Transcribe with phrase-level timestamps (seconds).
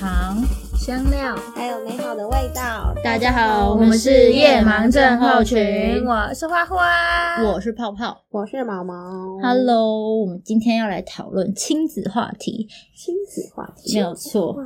[0.00, 0.42] 糖、
[0.78, 2.94] 香料，还有美好的味道。
[3.04, 8.94] 大家好，我们是夜盲症候群，我是花花，我是泡泡，我是毛毛。
[9.42, 12.66] Hello，我们今天要来讨论亲子话题，
[12.96, 13.92] 亲子话题。
[13.92, 14.56] 没有错，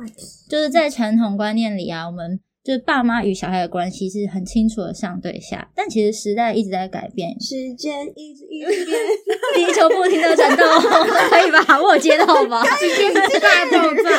[0.49, 8.97] 就是在传统观念里啊，我们就是爸妈与小孩的关系是很清楚的上对下，但其实时代一直在改变，时间一直一直变，
[9.53, 10.65] 地球不停的转动，
[11.29, 11.79] 可以吧？
[11.79, 12.63] 我有接到吧？
[12.63, 14.09] 大爆炸，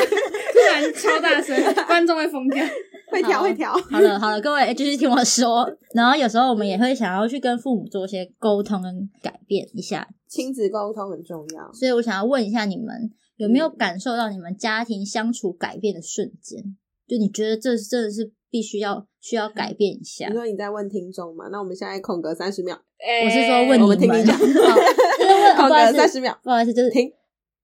[0.52, 2.64] 突然超大声，观众会疯掉。
[3.10, 3.72] 会调会调。
[3.72, 5.68] 好了好了，各位继续听我说。
[5.94, 11.72] 然后有时候我们也会想要去跟父母做一些沟通跟改变一下，亲子沟通很重要。
[11.72, 16.76] 所以我想要问一下你们，有没有感受到你们家庭相处改变的瞬间？
[17.06, 20.33] 就你觉得这真的是必须要需要改变一下你？
[20.33, 21.45] 说你在问听众嘛？
[21.51, 22.77] 那我们现在空格三十秒，
[23.25, 27.11] 我是说问你我们 听你讲好就是问，哦空不好意思，格三十秒，不好意思，就是停。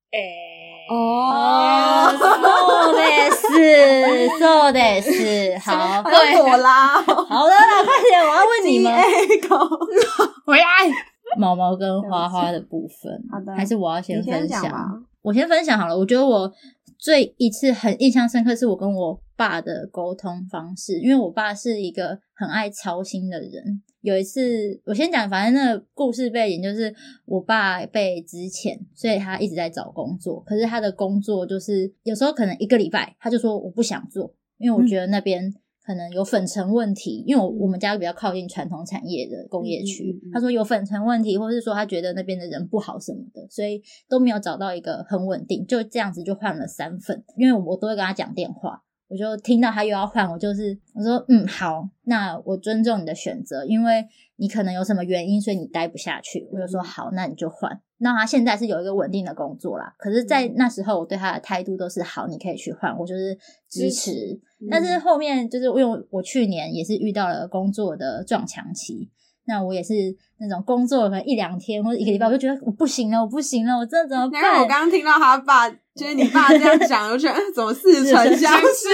[0.09, 0.17] 哎，
[0.89, 2.23] 哦， そ
[2.93, 3.43] うです，
[4.39, 5.59] そうです。
[5.59, 9.67] 好，对， 朵拉，好的啦，快点，我要问你们 Diego
[10.45, 10.63] 回来，
[11.37, 13.21] 毛毛跟花花的部分。
[13.29, 14.85] 好的还是我要先你先分享讲吧。
[15.21, 16.49] 我先分享好了，我觉得我
[16.97, 23.82] 最一次很印象深刻是我跟我 爸的沟通方式，因为我爸是一个很爱操心的人。
[24.00, 30.40] 有一次，我先讲，反正那个故事背景就是我爸被之前，所以他一直在找工作。
[30.46, 35.52] 可是他的工作就是有时候可能一个礼拜他就说我不想做，因为我觉得那边
[35.84, 48.84] 可能有粉尘问题，因为我我们家比较靠近传统产业的工业区他说有粉尘问题，或是说他觉得那边的人不好什么的，所以都没有找到一个很稳定，就这样子就换了三份，因为我都会跟他讲电话。
[49.12, 56.48] 我就听到他又要换，我就是我说嗯好，那我尊重你的选择，因为你可能有什么原因，所以你待不下去。
[56.50, 57.78] 我就说好，那你就换。
[57.98, 64.40] 那他现在是有一个稳定的工作啦，可是，在那时候我对他的态度都是好，你可以去换，我就是支持。
[64.70, 69.10] 但是后面就是因为我去年也是遇到了工作的撞墙期，
[69.44, 69.92] 那我也是
[70.38, 74.68] 那种工作可能一两天或者一个礼拜，我就觉得我不行了，我不行了，我真的怎么然后我办？
[74.68, 78.88] 刚刚听到他爸，就是你爸这样讲，我觉得嗯怎么似曾相识？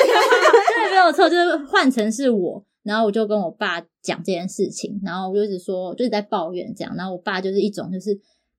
[0.74, 8.10] 对，没有错，就是换成是我，然后我就跟我爸讲这件事情，然后我就一直说，就一直在抱怨这样，然后我爸就是一种就是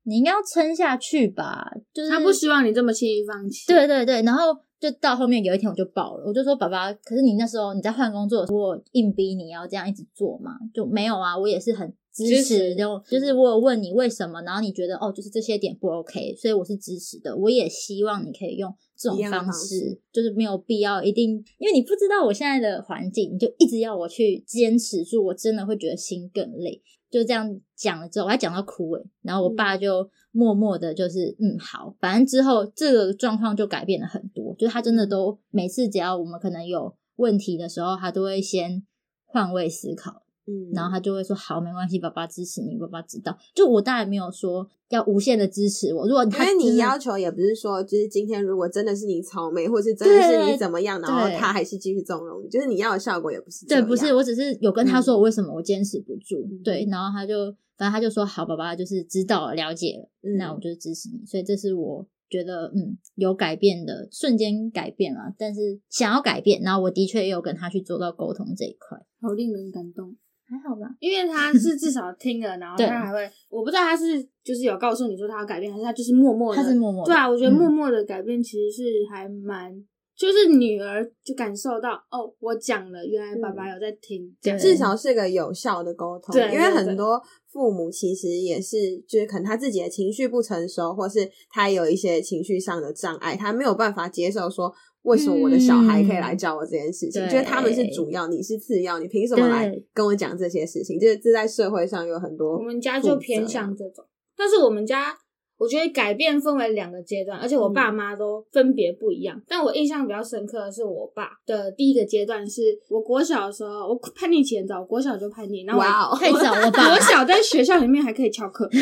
[0.03, 26.81] 你应该要撑下去吧，就是他不希望你这么轻易放弃。，对对对，然后就到后面有一天我就爆了，我就说爸爸，可是你那时候你在换工作的时候，我硬逼你要这样一直做嘛，就没有啊，我也是很支支持，就就是我有问你为什么，然后你觉得哦，就是这些点不 OK，所以我是支持的，我也希望你可以用这种方式，就是没有必要一定，因为你不知道我现在的环境，你就一直要我去坚持住，我真的会觉得心更累。
[27.09, 38.84] 就这样讲了之后，我还讲到哭诶，然后我爸就默默的，就是嗯好，反正之后这个状况就改变了很多，就是他真的都每次只要我们可能有问题的时候，他都会先
[39.25, 43.38] 换位思考，嗯然后他就会说好，没关系，爸爸支持你，爸爸知道。
[43.54, 55.18] 就我当然没有说要无限的支持我，如果因他为你要求也不是说，就是今天如果真的是你草莓，或是真的是你怎么样，然后他还是继续纵容你，就是你要的效果也不是这对，不是，我只是有跟他说嗯。
[55.18, 56.64] 我为什么我坚持不住，嗯。
[56.64, 70.16] 对，然后他就反正他就说好，爸爸就是知道了，了解了，嗯那我就是支持你，所以这是我觉得嗯有改变的瞬间改变了，但是想要改变，然后我的确也有跟他去做到沟通这一块，好令人感动。
[70.50, 70.88] 还好吧？
[71.00, 77.54] 因为他是至少听了，然后他还会，我不知道他是就是有告诉你说他要改变，还是他就是默默的，他是默默的对啊，我觉得嗯。
[77.54, 79.72] 默默的改变其实是还蛮，
[80.18, 87.22] 就是女儿就感受到哦，我讲了，原来爸爸有在听，嗯至少是个有效的沟通，对因为很多
[87.52, 94.74] 父母其实也是，就是可能他自己的情绪不成熟，或是他有一些情绪上的障碍，他没有办法接受说。
[95.04, 97.22] 为什么我的小孩可以来教我这件事情？
[97.22, 101.00] 对就是他们是主要，你是次要，你凭什么来跟我讲这些事情？
[101.00, 104.06] 就是这在社会上有很多我们家就偏向这种，
[104.36, 105.18] 但是我们家
[105.59, 109.39] 我觉得改变分为两个阶段，而且我爸妈都分别不一样。
[109.48, 118.69] 但我印象比较深刻的是我爸的第一个阶段，是我国小的时候，我叛逆期很早，我国小就叛逆，然后我哇哦太 早了吧 国小在学校里面还可以翘课，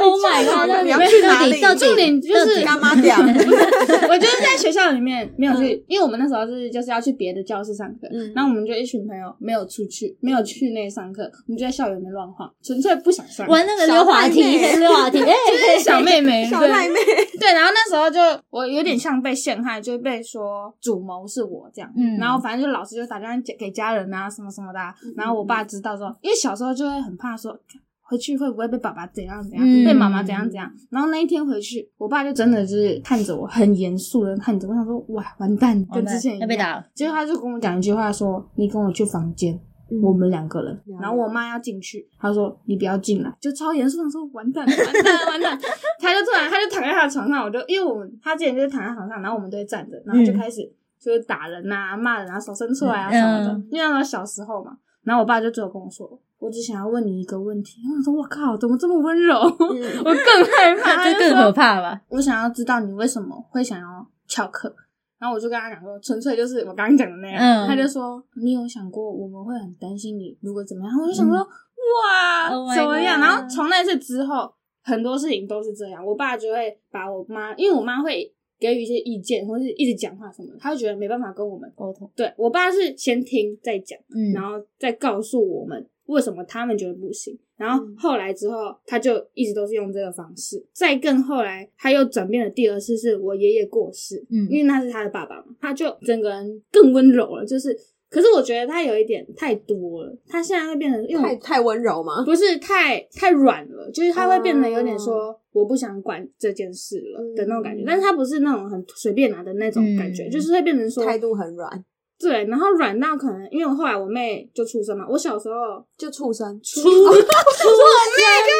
[0.00, 0.68] ！Oh my god！
[0.68, 1.60] 那你要们去哪里？
[1.78, 3.16] 重点就是干妈屌，
[4.08, 8.32] 我就是在学校里面没有去，因为我们那时候是就是要去别的教室上课，嗯。
[8.34, 13.46] 然后我们就一群朋友没有出去，没有去那上课，我们就在校园里面乱晃，纯粹不想上。
[13.48, 14.42] 玩那个溜滑梯，
[14.78, 16.94] 溜滑梯， 哎，就是小妹妹，小妹妹，
[17.38, 18.20] 对，然后那时候就
[18.50, 22.16] 我有点像被陷害，就被说主谋是我这样，嗯。
[22.18, 27.56] 然后反正就老师就打电话给给家人啊什么什么的啊、然后我爸知道说，因为小时候就会很怕说。
[28.02, 30.70] 回去会不会被爸爸怎样怎样，嗯被妈妈怎样怎样。
[30.90, 36.42] 然后那一天回去，我爸就真的就是看着我，很严肃的看着我，想说哇完蛋，跟之前一样。
[36.42, 39.54] 要被打了，结果他就跟我讲一句话说：“你跟我去房间。”
[39.90, 45.60] 嗯我们两个人，然后我妈要进去，她说你不要进来，就超严肃的说完蛋了完蛋了完蛋了，
[46.00, 50.62] 他就突然他就躺在他的床上，我就因为我们他之前就是躺在床上，然后我们都会站着，然后就开始
[50.98, 54.72] 就是打人呐、骂人啊，手伸出来啊什么的，嗯因为那时候小时候嘛，
[55.04, 56.08] 然后我爸就最后跟我说，
[56.42, 62.00] 我只想要问你一个问题，我说我靠，怎么这么温柔，嗯 我更害怕， 就更可怕吧？
[62.08, 64.74] 我想要知道你为什么会想要翘课。
[65.20, 67.38] 然后我就跟他讲说，纯粹就是我刚刚讲的那样。
[67.38, 70.92] 嗯他就说，你有想过我们会很担心你如果怎么样？
[71.00, 73.20] 我就想说，哇，Oh 怎么样？
[73.20, 74.52] 然后从那次之后，
[74.82, 76.04] 很多事情都是这样。
[76.04, 83.96] 我爸就会把我妈，因为我妈会给予一些意见，或是一直讲话什么的，他就觉得没办法跟我们沟通，对我爸是先听再讲。
[84.12, 87.38] 嗯，然后再告诉我们为什么他们觉得不行。
[87.56, 90.64] 然后后来之后，他就一直都是用这个方式。
[90.72, 97.46] 再更后来，他又转变了第二次，是我爷爷过世，嗯因为那是他的爸爸嘛，他就整个人更温柔了。
[97.46, 97.76] 就是，
[98.10, 102.24] 可是我觉得他有一点太多了，他现在会变成，因为太太温柔吗？
[102.24, 107.84] 不是太太软了，就是他会变得有点哦说我不想管这件事了嗯的那种感觉。
[107.86, 111.84] 但是他不是那种很随便拿的那种感觉，嗯就是会变成说态度很软，
[112.22, 116.60] 对，然后软到可能，因为后来我妹就出生嘛，我小时候就出生。
[116.62, 118.52] 出出 我妹就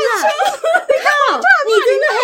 [1.02, 2.22] 靠，你真的很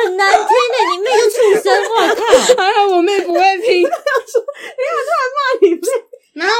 [0.00, 2.20] 很难听的，你妹就出生，我靠！
[2.62, 3.88] 还好我妹不会听，你妹
[5.76, 6.07] 然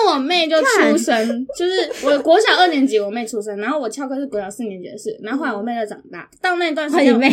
[0.05, 7.29] 后我妹就出生，就是我国小二年级我妹出生，然后我翘课是国小四年级的事，然后后来我妹就长大，到那段时间我妹，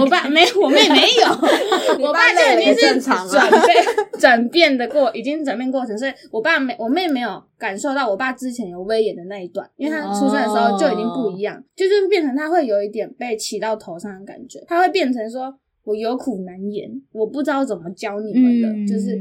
[0.00, 3.84] 我爸没，我妹没有，我爸就已经是转变
[4.18, 15.54] 转变的过，已经转变过程，所以我爸没，我妹没有感受到我爸之前有威严的那一段，因为他出生的时候就已经不一样，就是变成他会有一点被骑到头上的感觉，他会变成说
[15.84, 19.18] 我有苦难言，我不知道怎么教你们的，嗯就是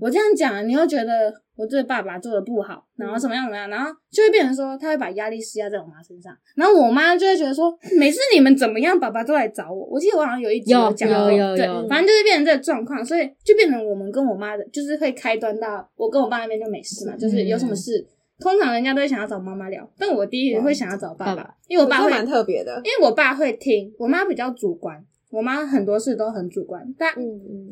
[0.00, 9.86] 我这样讲，你又觉得我对爸爸做的不好，然后怎么样怎么样，然后就会变成说，他会把压力施压在我妈身上，然后我妈就会觉得说，每次你们怎么样，爸爸都来找我。
[9.86, 18.06] 我记得我好像有一集有讲过，对有有有，反正就是变成这个状况，所以就变成我们跟我妈的，就是会开端到我跟我爸那边就没事嘛，就是有什么事。
[18.38, 22.76] 通常人家都会想要找妈妈聊，但我第一会想要找爸爸爸爸，因为我爸会蛮特别的。
[22.84, 27.12] 因为我爸会听，我妈比较主观，我妈很多事都很主观，但、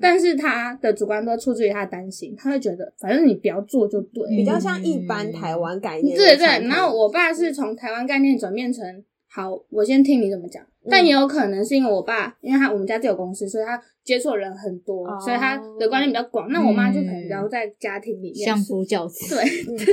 [0.01, 4.25] 但是她的主观都出自于她的担心，她会觉得反正你不要做就对。
[4.37, 8.85] 比较像一般台湾概念对对，然后我爸是从台湾概念转变成
[9.31, 10.89] 好，我先听你怎么讲，嗯。
[10.91, 16.51] 但也有可能是因为我爸，因为他我们家自有公司，所以他接触的人很多，哦所以他的观念比较广。
[16.51, 19.93] 那我妈就可能比较在家庭里面相夫教子，对，嗯对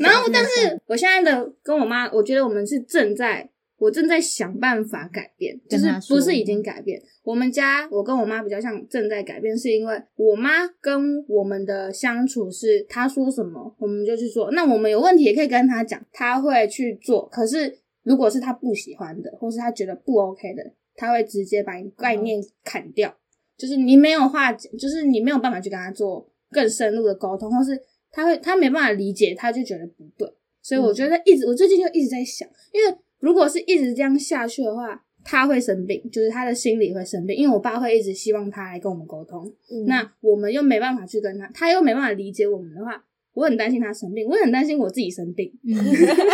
[0.00, 3.48] 然后，但是我现在的跟我妈，我觉得我们是正在，
[3.82, 7.02] 我正在想办法改变，就是不是已经改变。
[7.24, 17.28] 我们家我跟我妈比较像正在改变，是因为我妈跟我们的相处是她说什么我们就去做，那我们有问题也可以跟她讲，她会去做。
[17.28, 20.62] 可是如果是她不喜欢的，或是她觉得不 OK 的，
[20.94, 23.12] 她会直接把你概念砍掉，
[23.58, 27.76] 就是你没有话讲，就是你没有办法去跟她做更深入的沟通，或是
[28.12, 30.32] 她会她没办法理解，她就觉得不对。
[30.62, 37.36] 所以我觉得一直，我最近就一直在想，因为如果是一直这样下去的话，他会生病，就是他的心理会生病。
[37.36, 39.86] 因为我爸会一直希望他来跟我们沟通，嗯。
[39.86, 43.00] 那我们又没办法去跟他，他又没办法理解我们的话，
[43.34, 45.52] 我很担心他生病，我也很担心我自己生病。
[45.64, 45.72] 嗯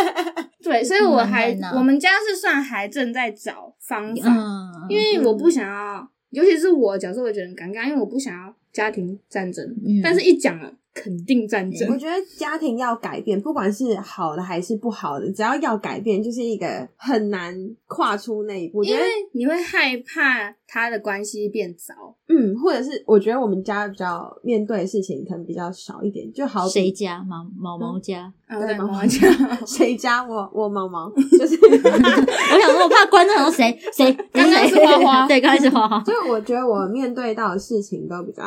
[0.63, 10.01] 对，所以我还我们家是算还正在找方法，嗯，因为我不想要，尤其是我角色，我觉得很尴尬，因为我不想要家庭战争，嗯。
[10.03, 11.97] 但是一讲了，肯定战争我。
[11.97, 17.55] 觉得家庭要改变，不管是好的还是不好的，只要要改变，就是一个很难
[17.87, 18.83] 跨出那一步。
[18.83, 19.03] 因为，
[19.33, 21.93] 你会害怕他的关系变糟，
[22.27, 28.31] 嗯，或者是我觉得我们家比较面对的事情可能比较少一点，就好比谁家毛毛毛家？
[28.45, 29.27] 啊，对，毛毛毛家，
[29.65, 31.09] 谁家我我毛毛，
[31.39, 36.03] 就是我想说，我怕观众说谁 谁，刚刚是花花 对，刚刚是花花。
[36.03, 38.43] 就我觉得我面对到的事情都比较，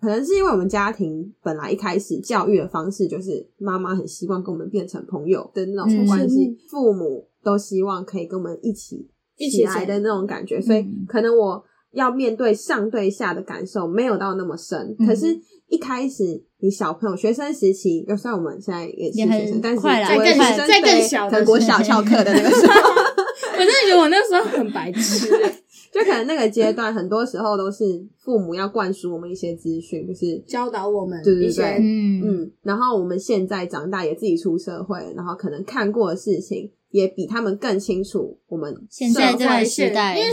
[0.00, 11.04] 可能是因为我们家庭本来一开始教育的方式就是妈妈很希望跟我们变成朋友的那种嗯关系，父母都希望可以跟我们一起一起起来的那种感觉，所以嗯。
[11.08, 15.06] 可能我要面对上对下的感受没有到那么深，嗯。
[15.06, 15.40] 可是。
[15.66, 22.90] 一开始，你小朋友学生时期，就算我们现在也是学生，但是学生再更小的国小翘课的那个时候，
[23.54, 25.26] 我真的觉得我那时候很白痴，
[25.90, 32.22] 就可能那个阶段，很多时候都是父母要灌输我们一些资讯，就是教导我们对对一些对嗯。
[32.22, 40.30] 嗯，然后我们现在长大也自己出社会，然后可能看过的事情，也比他们更清楚我们现在这个时代因为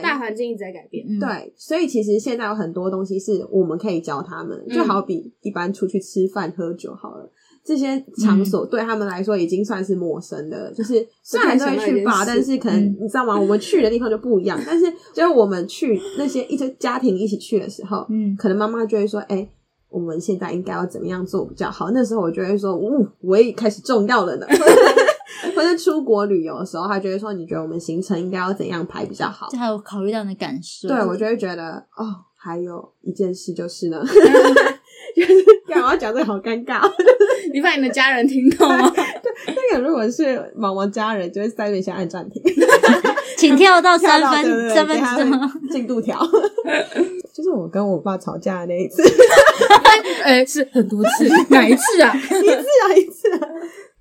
[0.00, 1.04] 大环境一直在改变。
[1.08, 7.28] 嗯，对，所以其实现在有很多东西是我们可以教他们，嗯就好比一般出去吃饭喝酒好了。
[7.64, 13.36] 这些场嗯所对他们来说已经算是陌生的，就是虽然还是会去吧，但是可能嗯你知道吗？
[13.40, 14.56] 我们去的地方就不一样。
[14.64, 19.48] 但是就是我们去那些一些家庭一起去的时候，嗯，可能妈妈就会说：“哎、
[19.88, 24.46] 我们现在应该要怎么样做比较好？”那时候我就会说：“呜、我也开始重要了呢。”
[25.54, 30.88] 或者出国旅游的时候，他就会说：“你觉得我们行程应该要怎样排比较好这还有考虑到你的感？”受。
[30.88, 32.04] 对，我就会觉得哦，
[32.36, 34.02] 还有一件事就是呢，
[35.16, 35.32] 就是
[35.68, 36.80] 干嘛要讲这个好尴尬。
[37.52, 38.92] 你怕你的家人听到吗？
[39.46, 42.42] 那个如果是毛毛家人，就会在那边先按暂停，
[43.36, 45.50] 请跳到三分三分钟。
[45.70, 46.18] 进度条。
[47.32, 49.02] 就是我跟我爸吵架的那一次，
[50.22, 52.14] 哎，是很多次，哪一次啊？
[52.14, 53.48] 一次啊一次啊。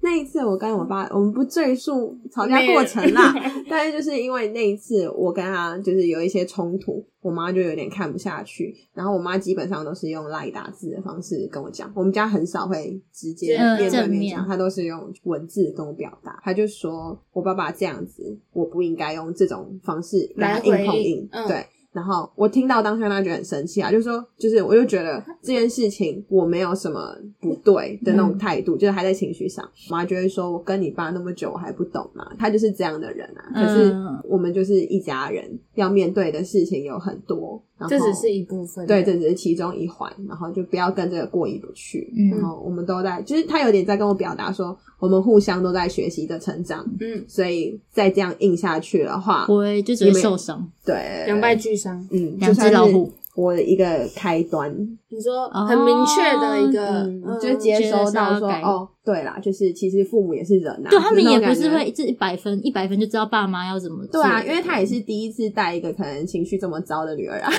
[0.04, 3.34] 那一次我跟我爸，我们不赘述吵架过程啦，
[3.70, 16.38] 但是就是因为那一次我跟他就是有一些冲突，我妈就有点看不下去，然后我妈基本上都是用赖打字的方式跟我讲，我们家很少会直接嗯面对面面讲，她都是用文字跟我表达。
[16.44, 21.66] 她就说我爸爸这样子，我不应该用这种方式跟他来回硬碰硬对。
[21.94, 29.64] 然后我听到当下，他觉得很生气啊，就说，就是我就觉得这件事情我没有什么不对的那种态度，就是还在情绪上。
[29.90, 32.26] 我妈就会说，我跟你爸那么久，我还不懂吗？
[32.38, 33.54] 他就是这样的人啊。
[33.54, 38.86] 可是嗯我们就是一家人，要面对的事情有很多，这只是一部分。
[38.88, 42.12] 对，这只是其中一环，然后就不要跟这个过意不去。
[42.16, 50.72] 嗯然后我们都在，就是他有点在跟我表达说，我们互相都在学习的成长，嗯，所以再这样硬下去的话，会就只会受伤。
[50.86, 52.08] 对两败俱伤。
[52.12, 53.86] 嗯，两只老虎我的一个
[54.16, 54.72] 开端，
[55.10, 57.10] 你说很明确的一个，
[57.40, 64.22] 就接收到说哦，对啦，就是其实父母也是人啊，对他们也不是会这一百分一百分就知道爸妈要怎么做。
[64.22, 67.52] 对啊，因为他也是第一次带一个可能情绪这么糟的女儿啊，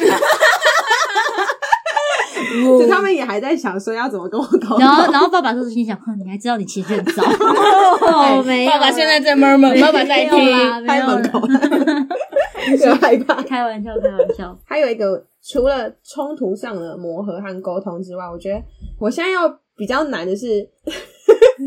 [2.78, 7.23] 就他们也还在想说要怎么跟我沟通，然后然后爸爸就是心想，哼，你还知道你情绪很糟。
[7.26, 10.31] 哦，没有啦，爸爸现在在 murmur，爸爸在听。
[12.64, 13.43] 没有害怕。
[13.43, 14.59] 开玩笑，开玩笑。
[14.64, 18.62] 还有一个，除了冲突上的磨合和沟通之外，我觉得
[18.98, 19.46] 我现在要
[19.76, 20.66] 比较难的是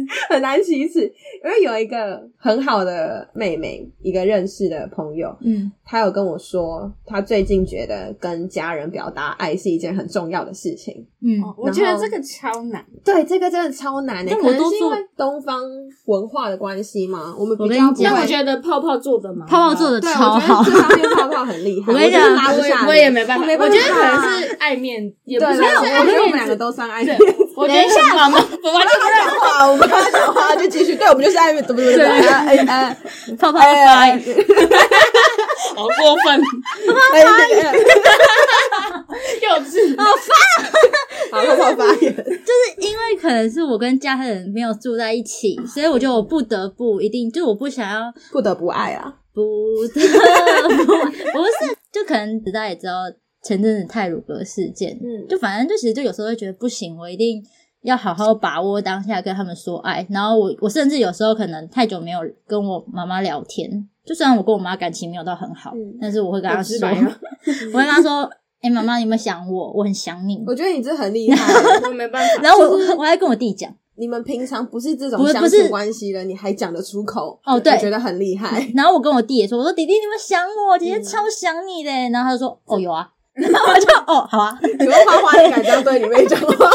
[0.30, 1.02] 很难启齿，
[1.44, 11.06] 因为有一个很好的妹妹，一个认识的朋友，嗯，她有跟我说，她最近觉得跟家人表达爱是一件很重要的事情。
[11.22, 12.86] 嗯，我觉得这个超难。
[13.04, 15.62] 对，这个真的超难的、但可能是因我都做为东方
[16.06, 22.18] 文化的关系嘛，我们比较不会但我觉得泡泡做的嘛泡泡做的，超好我觉得这方面泡泡很厉害， 我也
[22.88, 27.47] 我也没办法，我觉得可能是爱面，也不，是没有，我觉得我们两个都算爱对面。
[27.58, 29.40] 我觉得是妈妈，我妈就不认同。
[29.40, 31.96] 话，我们刚刚讲话就继续，对我们就是爱面，对不对？
[31.96, 32.98] 对，哎哎
[33.40, 34.06] 泡泡的发
[35.76, 36.40] 好过分，
[37.14, 37.80] 哎那个
[39.42, 39.98] 幼稚。
[41.32, 42.14] 好，泡泡发言，
[42.78, 49.14] 因为可能是我跟家人没有住在一起，所以我觉得我不得不一定，就我不想要不得不爱啊。
[49.34, 49.44] 不
[49.94, 50.02] 得
[50.68, 52.94] 不不是，就可能大家也知道
[53.44, 57.42] 前阵子泰鲁格事件，嗯就反正就其实就有时候会觉得不行，我一定
[57.84, 60.06] 要好好把握当下，跟他们说爱。
[60.10, 68.30] 然后我我甚至有时候可能太久没有跟我妈妈聊天，就虽然我跟我妈感情没有到很好，嗯但是我会跟她说，我会跟她说，
[68.62, 69.72] 哎、妈妈，你有没有想我？
[69.74, 70.44] 我很想你。
[70.48, 71.54] 我觉得你这很厉害。
[71.88, 72.42] 我没办法。
[72.44, 78.68] 然后我我还跟我弟讲，你们平常不是这种相处关系的，你还讲得出口，哦对我觉得很厉害。
[78.76, 80.78] 然后我跟我弟也说，我说弟弟，你有没有想我？
[80.78, 81.92] 姐姐超想你的。
[82.10, 83.08] 然后他就说，哦，有啊。
[83.38, 84.58] 然后我就哦，好啊。
[84.62, 86.70] 你问花花，你敢这样对你妹讲话？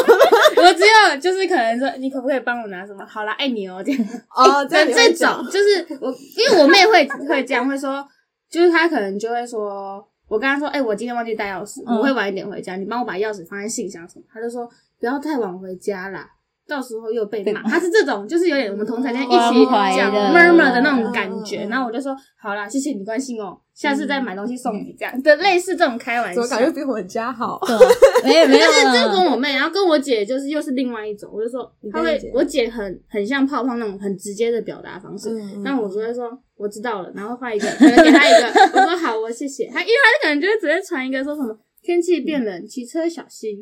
[0.56, 3.04] 我只有就是可能说，你可不可以帮我拿什么？
[3.06, 4.00] 好啦，爱你哦，这样。
[4.34, 8.06] 哦，这这种就是我，因为我妹会会这样，会说，
[8.50, 14.24] 就是她可能就会说，我跟她说，哎、我今天忘记带钥匙，嗯我会晚一点回家，你帮我把钥匙放在信箱什么？
[14.32, 14.68] 她就说
[15.00, 16.28] 不要太晚回家啦。
[16.72, 26.40] 到时候又被骂，他是这种，就是有点我们同台间一起讲的 murmur 的那种感觉，然后我就说好啦，谢谢你关心哦，下次再买东西送你这样的类似这种开玩笑。
[26.40, 27.60] 怎么感觉比我们家好？
[27.66, 29.12] 对，没有没有 但是这。
[29.12, 43.60] 跟我妹，然后跟我姐就是又是另外一种，我就说她会我姐很很像泡泡那种很直接的表达方式，嗯那我就会说我知道了，然后画一个，可能给她一个，我说好，我谢谢她，因为她可能就会直接传一个说什么天气变冷，骑车小心。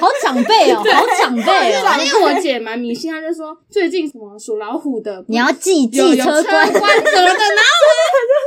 [0.00, 2.04] 好 好长辈哦， 好长辈哦。
[2.04, 7.78] 因为我姐蛮迷信，她就说最近什么属老虎的， 你要记记车关，关什么的，然后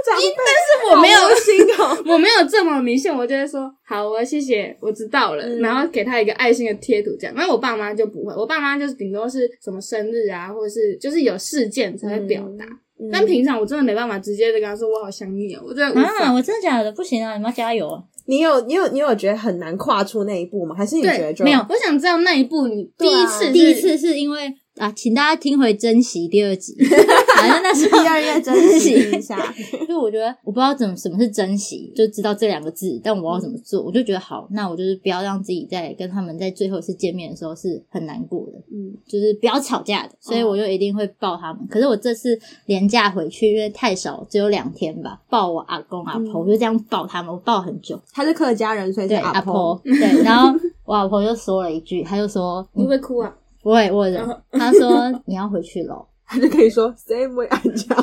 [0.05, 2.03] 长辈，但是我没有心哦。
[2.13, 7.33] 我没有这么迷信，我就会说好，我谢谢，我知道了，嗯然后给他一个爱心的贴图这样。
[7.35, 12.65] 那我爸妈就不会，我爸妈就是顶多是什么生日啊，或者是就是有事件才会表达。
[12.65, 12.77] 嗯
[13.11, 15.99] 但平常我真的没办法直接的跟他说我好想你哦，我真的。
[15.99, 16.91] 啊，我真的假的？
[16.91, 17.97] 不行啊，你们要加油啊！
[18.25, 20.75] 你有你有你有觉得很难跨出那一步吗？
[20.77, 26.75] 还是你觉得就没有我想知道那一步你第一次是第一次是因为啊，请大家听回珍惜第二集，
[27.41, 29.37] 反正那时候第二页珍惜一下？
[29.87, 41.65] 就我觉得我不知道怎么什么是珍惜，就知道这两个字，但我要怎么做，我就觉得好，那我就是不要让自己在跟他们在最后一次见面的时候是很难过的，嗯，就是不要吵架的，所以我就一定会抱他们。
[41.67, 47.99] 可是我这次连假回去，因为太少，只有两天吧，抱我阿公阿婆，我就这样抱他们，我抱很久。
[48.13, 53.35] 他是客家人，所以是对，阿阿婆， 对，然后我阿婆就说了一句，她就说你会不会哭啊？
[53.63, 54.23] 不会，我忍。
[54.51, 56.05] 她说你要回去喽。
[56.31, 57.97] 他就可以说 same way 暗 江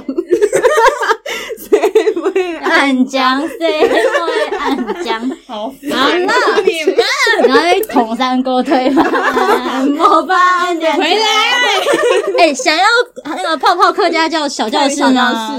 [1.70, 2.70] ，same way 安。
[2.70, 5.30] 暗江，谁会暗江？
[5.46, 6.94] 好好了，你们。
[7.46, 9.04] 然后一捅山锅推翻，
[9.88, 11.26] 莫半点回来。
[12.38, 12.84] 哎、想要
[13.24, 15.58] 那个泡泡客家叫小教室小呢？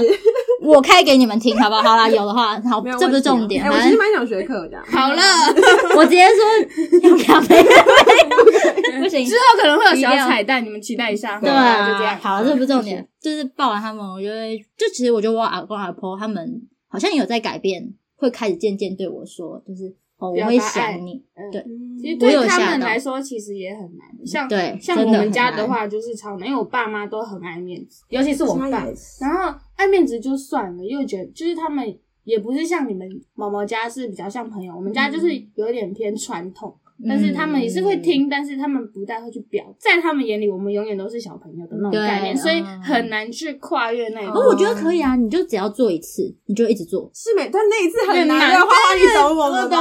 [0.70, 1.82] 我开给你们听，好不好？
[1.82, 3.64] 好啦，有的话，好，这不是重点。
[3.64, 4.82] 哎，我其实蛮想学课的。
[4.86, 5.22] 好了，
[5.96, 7.62] 我直接说要咖啡，
[9.02, 9.34] 不行之。
[9.34, 11.40] 后可能会有小彩蛋，你们期待一下。
[11.40, 12.18] 对好啊，就这样。
[12.18, 21.64] 好，这不是重点，就是抱完他们，我觉得，就其实我觉得我阿公阿婆他们好像有在改变，会开始渐渐对我说，就是哦，我会想你，嗯对，
[22.00, 24.26] 其实对他们来说，其实也很难。
[24.26, 36.76] 像对像我们家的话，就是超难，因为我爸妈都很爱面子，尤其是我爸然后爱面子就算了，又觉得就是他们也不是像你们毛毛家是比较像朋友，我们家就是有一点偏传统。
[37.08, 44.32] 但是他们也是会听，但是他们不太会去表，在他们眼里，我们永远都是小朋友的那种概念，所以嗯很难去跨越那一步。
[44.32, 47.10] 哦，我觉得可以啊，你就只要做一次，你就一直做。
[47.14, 48.38] 是没，但那一次很很难。
[48.60, 49.78] 花花，你懂我们吗？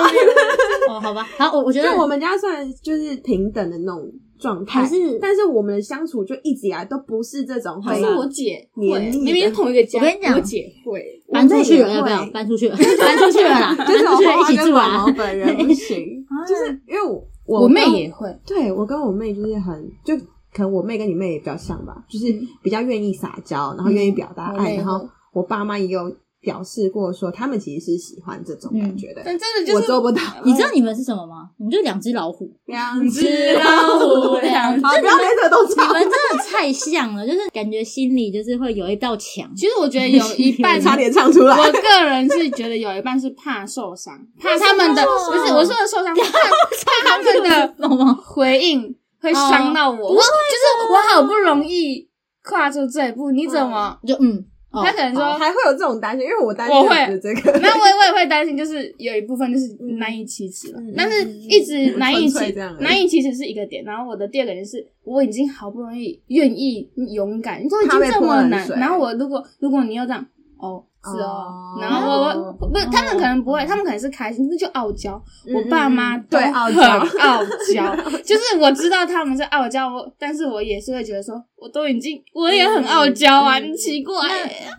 [0.87, 11.03] 哦，好吧，好，我我觉得就我们家算就是平等的那种状态，还是但是我们的相处就一直以来都不是这种会可是我姐会，明明是同一个家，我跟你讲我姐会。
[11.31, 12.75] 搬出去了，我也会要不要搬出去了？
[12.75, 15.13] 搬出去了啦，就是我出去了一起花花跟毛住啊毛。
[15.13, 20.17] 本人不行， 就是因为我我我妹也会，对我跟我妹就是很就
[20.51, 22.25] 可能我妹跟你妹也比较像吧，就是
[22.63, 30.21] 比较愿意撒娇，然后愿意表达爱，然后我爸妈也有表示过说他们其实是喜欢这种感觉的，但真的就是我做不到。
[30.45, 31.49] 你知道你们是什么吗？
[31.57, 35.75] 你们就两只老虎，两只老虎 两只好，不要连这都你。
[35.75, 39.53] 们真的太像了，就是感觉心里就是会有一道墙。
[39.55, 41.57] 其实我觉得有 一半差点唱出来。
[41.57, 48.13] 我个人是觉得有一半是怕受伤，怕 他们的不是我说的受伤，怕怕他们的懂吗？
[48.23, 49.97] 回应会伤到我。
[49.97, 52.07] 我就是我好不容易
[52.43, 53.99] 跨出这一步，你怎么？
[54.07, 57.57] 就嗯，哦他可能说，还会有这种担心，因为我担心我会这个。
[57.59, 70.25] 那我也我也会担心，就是有一部分就是难以启齿了嗯，但是一直难以启难以启齿是一个点，然后我的第二个点是我已经好不容易愿意勇敢，你说已经这么难，然后我如果如果你又这样。
[70.61, 71.79] 哦，是哦，哦。
[71.81, 72.27] 然后我
[72.59, 75.21] 我不是，他们可能不会，他们可能是开心，那就傲娇。
[75.47, 76.81] 嗯我爸妈对傲娇。
[77.19, 84.15] 傲娇， 就是我知道他们是傲娇，我但是我也是会觉得说，我都已经我也很傲娇啊，嗯你奇怪，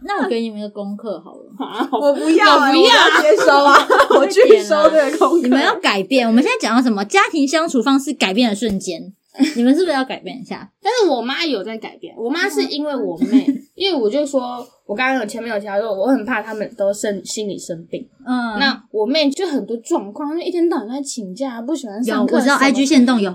[0.05, 2.95] 那我给你们一个功课好了， 我不要、 欸，我不要。
[2.95, 3.89] 我接收啊，
[4.21, 5.43] 我拒收这个功课。
[5.43, 6.27] 你们要改变。
[6.27, 7.05] 我们现在讲到什么？
[7.05, 9.01] 家庭相处方式改变的瞬间，
[9.57, 10.69] 你们是不是要改变一下？
[10.83, 18.09] 但是我妈有在改变，我妈是因为我妹，因为我就说，我刚刚有前面有提到说，我很怕他们都生心理生病。
[18.27, 22.37] 嗯，那我妹就很多状况，就一天到晚在请假，不喜欢上课。
[22.37, 23.31] 我知道 IG 线动有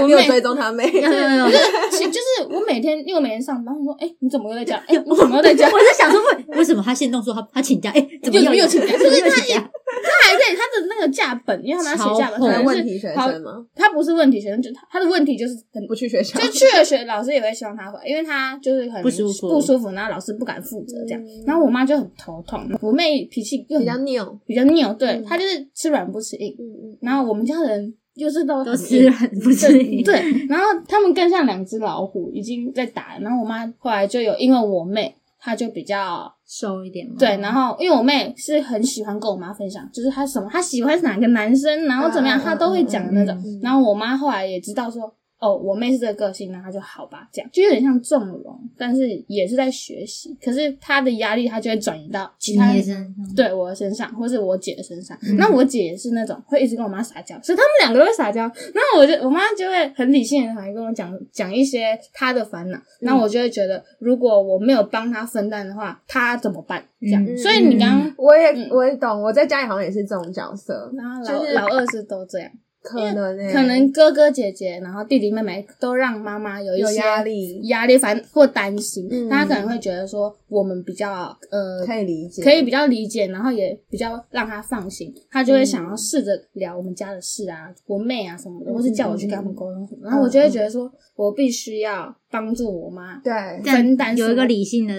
[0.00, 1.46] 有 没有追踪他妹，有有有
[1.92, 4.82] 就是就是我每天，因为我每天上班，我说，哎、你怎么又在家？
[4.86, 5.66] 哎、我怎么又在家？
[5.66, 7.90] 我在想说，为为什么他线动说他他请假？
[7.94, 9.70] 哎，怎么又又又请假怎么又请假？
[10.04, 13.64] 他还在他的那个假本，因为他们要写假本，可能是问题学好生吗？
[13.74, 21.20] 他不是问题学生，就他他的问题就是很不去学校，就去了学，老师也会希望他回来，因为他就是很不舒服不舒服，然后老师不敢负责这样。
[21.22, 24.38] 嗯然后我妈就很头痛，我妹脾气又比较拗。
[24.46, 26.54] 比较拗，对、嗯她就是吃软不吃硬。
[27.00, 30.14] 然后我们家人就是都都吃很不吃硬对，
[30.48, 33.18] 然后他们更像两只老虎，已经在打。
[33.18, 37.14] 然后我妈后来就有，因为我妹她就比较瘦一点嘛。
[37.18, 43.36] 对，然后因为我妹是很喜欢跟我妈分享，就是她什么她喜欢哪个男生，然后怎么样，她都会讲的那种。
[43.62, 45.12] 然后我妈后来也知道说，
[45.44, 50.34] 哦，我妹是这个个性，那她就好吧，这样就有点像纵容，但是也是在学习。
[50.42, 55.18] 可是她的压力，她就会转移到其他身上对我的身上，或是我姐的身上。
[55.36, 58.40] 那我姐也是那种会一直跟我妈撒娇，所以他们两个都会撒娇。
[58.40, 62.78] 然后我就我妈就会很理性的，好像跟我讲讲一些她的烦恼。
[63.00, 66.82] 那我就会觉得，如果我没有帮她分担的话，她怎么办？
[67.02, 67.22] 这样。
[67.22, 72.50] 嗯所以你刚刚，我也嗯我也懂，我在家里好像也是这种角色，然后老、就是老二是都这样，
[72.84, 73.52] 可能欸。
[73.52, 79.28] 可能哥哥姐姐，然后弟弟妹妹都让妈妈有一些压力，压力烦或担心，嗯。
[79.30, 93.18] 他可能会觉得说我们比较呃可以理解，可以比较理解，然后也比较让他放心，他就会想要试着聊我们家的事啊，我妹啊什么的，嗯或是叫我去跟他们沟通什么，然后我就会觉得说我必须要帮助我妈。
[93.24, 93.32] 对，
[93.64, 94.94] 分担有一个理性的，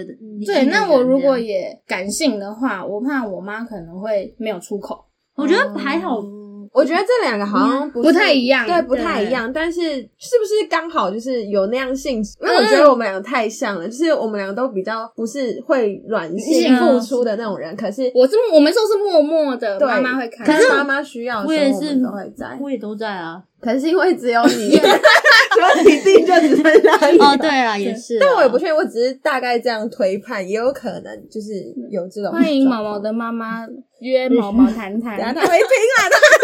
[0.46, 5.06] 对，那我如果也感性的话，我怕我妈可能会没有出口。
[5.36, 6.45] 我觉得还好，嗯
[6.76, 9.52] 我觉得这两个好像不太一样对，不太一样。
[9.52, 12.36] 但是是不是刚好就是有那样性质？
[12.42, 20.46] 因为我觉得我们两个太像了，就是我们两个都比较不是会软性嗯付出的那种人，可是我是我们都是默默的，对妈妈会看。
[20.46, 22.58] 可是妈妈需要的我也是时候我们都会在。
[22.60, 23.42] 我也都在啊。
[23.62, 24.78] 可是因为只有你，
[25.54, 27.18] 只有你弟就只剩下你。
[27.20, 31.54] 哦，对啊，也是啊，但我也不确定，我只是大概这样推判，也有可能就是
[31.92, 32.32] 有这种。
[32.32, 33.66] 欢迎毛毛的妈妈
[34.00, 35.68] 约毛毛谈谈 他会听
[35.98, 36.38] 啊，他会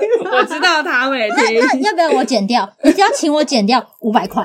[0.00, 0.32] 听。
[0.32, 1.60] 我知道他会那听。
[1.60, 2.68] 那要不要我剪掉？
[2.82, 4.42] 你只要请我剪掉五百块，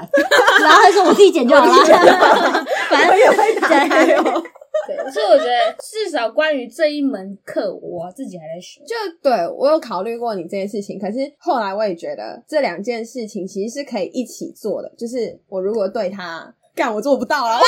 [0.61, 1.71] 然后他说我自己剪就好了。
[2.89, 4.43] 反正我也会打开哦。
[4.87, 8.81] 对，所以我觉得至少关于这一门课，我自己还在学。
[8.81, 14.89] 就对我有考虑过你这件事情，可是后来我也觉得这两件事情其实是可以一起做的。
[14.97, 17.61] 就是我如果对他干，我做不到了， 我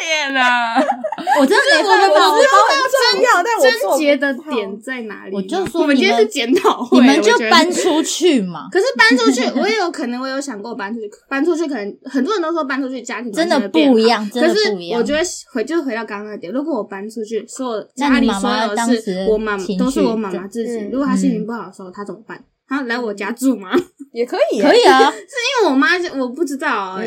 [0.00, 0.74] 天哪！
[1.38, 5.34] 我真的没办法，我我知道很重要，但我做不症结的点在哪里？
[5.34, 8.68] 我就说我们今天是检讨会，你们就我觉得搬出去嘛。
[8.72, 11.10] 可是搬出去，我也有可能，我有想过搬出去。
[11.28, 15.20] 搬出去，可能很多人都说搬出去家庭真的不一样真的可是不一样我觉得
[15.52, 20.78] 回就是回到刚刚那点，如果我搬出去，所有家里所有的事当时，我妈妈都是我妈妈自己。
[20.78, 22.42] 嗯如果她心情不好的时候，她怎么办？
[22.68, 23.70] 她来我家住吗？
[24.12, 24.82] 也可以，可以。
[24.84, 26.98] 啊， 是因为我妈就我不知道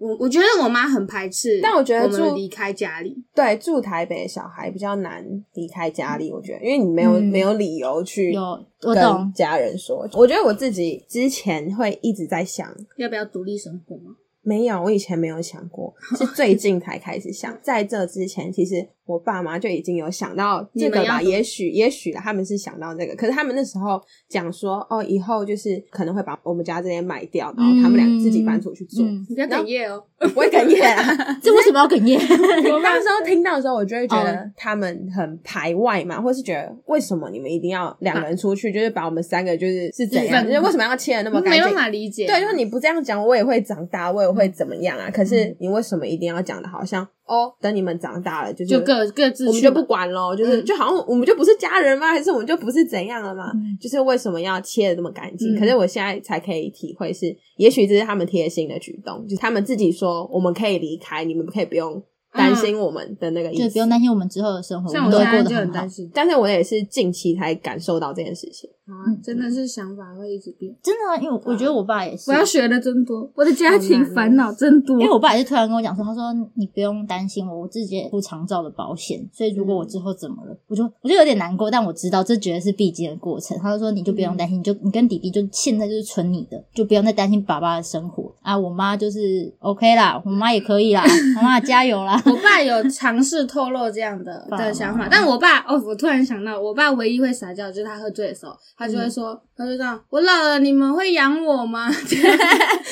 [0.00, 8.42] 我我觉得我妈很排斥，但我觉得住离开家里，对，住台北的小孩比较难离开家里，我觉得，因为你没有、嗯没有理由去有
[8.82, 9.32] 我跟。
[9.34, 10.08] 家人说。
[10.14, 14.16] 我觉得我自己之前会一直在想，要不要独立生活吗？
[14.44, 17.56] 没有，我以前没有想过，是最近才开始想。
[17.62, 30.02] 在这之前，其实我爸妈就已经有想到这个吧，也许也许啦，他们是想到这个，可是他们那时候讲说，哦，以后就是可能会把我们家这边卖掉，然后他们俩自己搬出去住，嗯你不要哽咽哦。
[30.20, 31.38] 不会哽咽啊。
[31.42, 32.16] 这为什么要哽咽？
[32.72, 41.84] 我那时候听到的时候，我就会觉哦得他们很排外嘛，或是觉得为什么你们一定要两个人出去，就是把我们三个就是是怎样，嗯就是为什么要切的那么干净没办？
[41.84, 45.10] 法理解，对，就是你不这样讲，我也会长大，我也会嗯怎么样啊？
[45.12, 52.08] 可是你为什么一定要讲的好像哦，等你们长大了，就是就各各自我们就不管喽，就是、嗯就好像我们就不是家人吗？
[52.08, 53.50] 还是我们就不是怎样了吗？
[53.54, 55.56] 嗯就是为什么要切的这么干净？
[55.56, 62.02] 嗯可是我现在才可以体会是，也许这是他们贴心的举动，就是他们自己说我们可以离开，你们可以不用
[62.34, 63.64] 担心我们的那个意思。
[63.64, 65.88] 就不用担心我们之后的生活，像我们过得很担。
[65.88, 68.68] 心但是我也是近期才感受到这件事情。
[68.92, 70.74] 啊，真的是想法会一直变。
[70.82, 75.00] 真的啊，因为我我觉得我爸也是，我要学的真多，我的家庭烦恼真多。
[75.00, 83.58] 因为我爸也是突然跟我讲说，他说你不用担心我，我自己也付长照的保险，所以如果我之后怎么了，我就我就有点难过，但我知道这绝对是必经的过程。
[83.58, 88.58] 他就说你就不用担心，你就你跟弟弟就现在就是存你的，就不用再担心爸爸的生活啊。
[88.58, 91.02] 我妈就是 OK 啦，我妈也可以啦，
[91.38, 92.20] 我妈加油啦。
[92.26, 101.88] 我爸有尝试透露这样的的想法，但我爸哦，我突然想到，我爸唯一会撒娇就是他喝醉的时候，他就会说，他就这样，我老了你们会养我吗？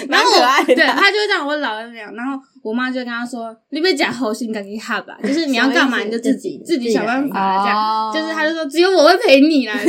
[0.09, 9.74] 然后我对他就会这样，我老了那 样，然后我妈就跟他说，你别讲好心赶紧哈吧，就是你要干嘛你就自己自己想办法这样，哦就是他就说只有我会陪你啦。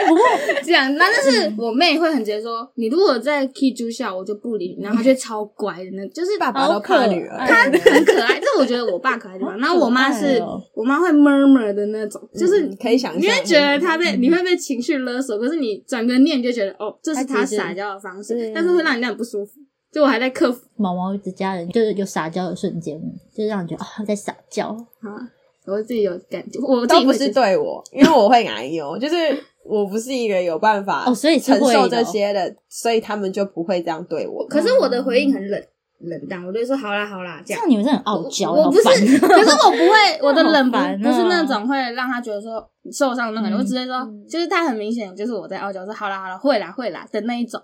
[0.64, 7.38] 这样，那但是我妹会很直接说，你如果在 K 住校，我就不理你，然后她就会超乖的那， 就是爸爸都怕女儿。
[7.46, 9.58] 她很可爱，这我觉得我爸可爱的地方。
[9.58, 10.40] 然后我妈是
[10.74, 13.20] 我妈会 murmur 的那种，就是嗯可以想象。
[13.22, 19.52] 你会觉得她被你会被情绪勒索，可是你转个念就觉得哦，这是她撒娇的方式嗯，但是会让你很不舒服。
[19.92, 22.96] 就我还在克服毛毛的家人就是有撒娇的瞬间，
[23.34, 24.68] 就让你觉得啊在撒娇。
[25.00, 25.18] 啊，
[25.66, 29.16] 我自己有感觉，我自都不是对我，因为我会矮油，就是
[29.64, 34.46] 我不是一个有办法哦所以承受这些的，所以他们就不会这样对我。
[34.46, 35.62] 可是我的回应很冷
[36.00, 37.62] 冷淡，我就说好啦好啦这样。
[37.68, 38.84] 你们是很傲娇，我不是，
[39.18, 47.60] 可是我不会，我的冷不 好烦哦不是那种会让他觉得说受伤的那种感觉，嗯我直接说，就是他很明显就是我在傲娇，说好啦好啦，会啦会啦的那一种。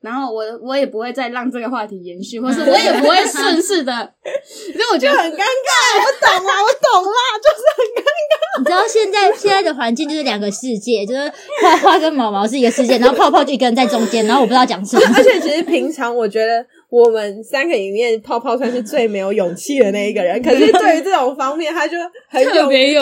[0.00, 3.92] 然后我我也不会再让这个话题延续，或是我也不会顺势的，
[4.72, 11.32] 因为我觉得就很尴尬，我懂啦，我懂啦，就是很尴尬你知道现在现在的环境就是两个世界，就是
[11.62, 15.02] 花花跟毛毛是一个世界，然后泡泡就一个人在中间，然后我不知道讲什么。
[15.16, 20.40] 而且其实平常我觉得我们三个里面，泡泡算是最没有勇气的那一个人。
[20.42, 21.96] 可是对于这种方面，他就
[22.28, 22.50] 很有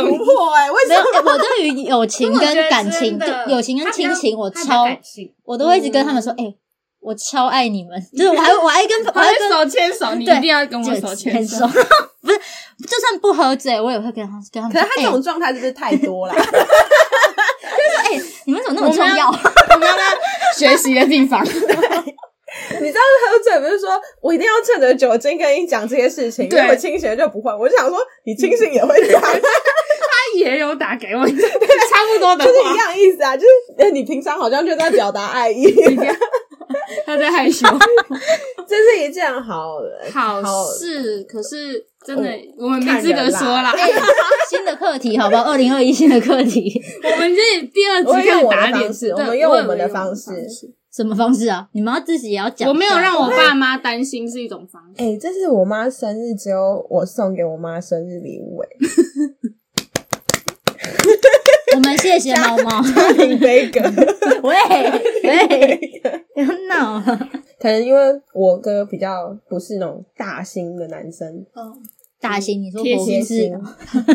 [0.06, 1.32] 突破哎、为没有，什么？
[1.32, 4.86] 我对于友情跟感情，友情跟亲情，我超，
[5.44, 6.54] 我都会一直跟他们说，哎、
[7.06, 11.64] 我超爱你们，就是我还我还跟我 我还跟手牵手，你一定要跟我手牵牵手，
[12.20, 12.38] 不是，
[12.88, 16.34] 就算不喝醉，我也会跟他跟他们，可是他这哎种状态就是太多了。
[16.34, 19.28] 就是哎、你们怎么那么重要？
[19.28, 20.02] 我们要在
[20.56, 21.44] 学习的地方。
[21.44, 27.52] 你知道喝醉不是说我一定要趁着酒精跟你讲这些事情，因对为我清醒了就不会。
[27.54, 29.30] 我就想说，你清醒也会讲，他
[30.34, 31.32] 也有打给我，差
[32.12, 33.36] 不多的就是一话，样意思啊。
[33.36, 35.64] 就是呃你平常好像就在表达爱意，
[37.04, 37.66] 他在害羞。
[38.68, 39.78] 这是一件好
[40.12, 43.72] 好事，可是真的嗯我们没资格说啦。
[44.50, 45.42] 新的课题，好不好？
[45.42, 50.30] 二零二一新的课题，我们这第二集我们用打脸方式，我们用我我们的方式。
[50.92, 51.68] 什么方式啊？
[51.72, 52.66] 你们要自己也要讲。
[52.68, 55.02] 我没有让我爸妈担心是一种方式。
[55.02, 58.68] 哎、这是我妈生日，只有我送给我妈生日礼物、哎，
[61.76, 62.82] 我们谢谢猫猫。
[62.82, 63.80] 家庭悲歌。
[64.42, 64.56] 喂
[65.22, 65.76] 喂，
[66.34, 67.02] 不要闹。
[67.60, 68.00] 可能因为
[68.32, 71.44] 我哥比较不是那种大心的男生，
[72.18, 73.52] 大型，你说贴我心，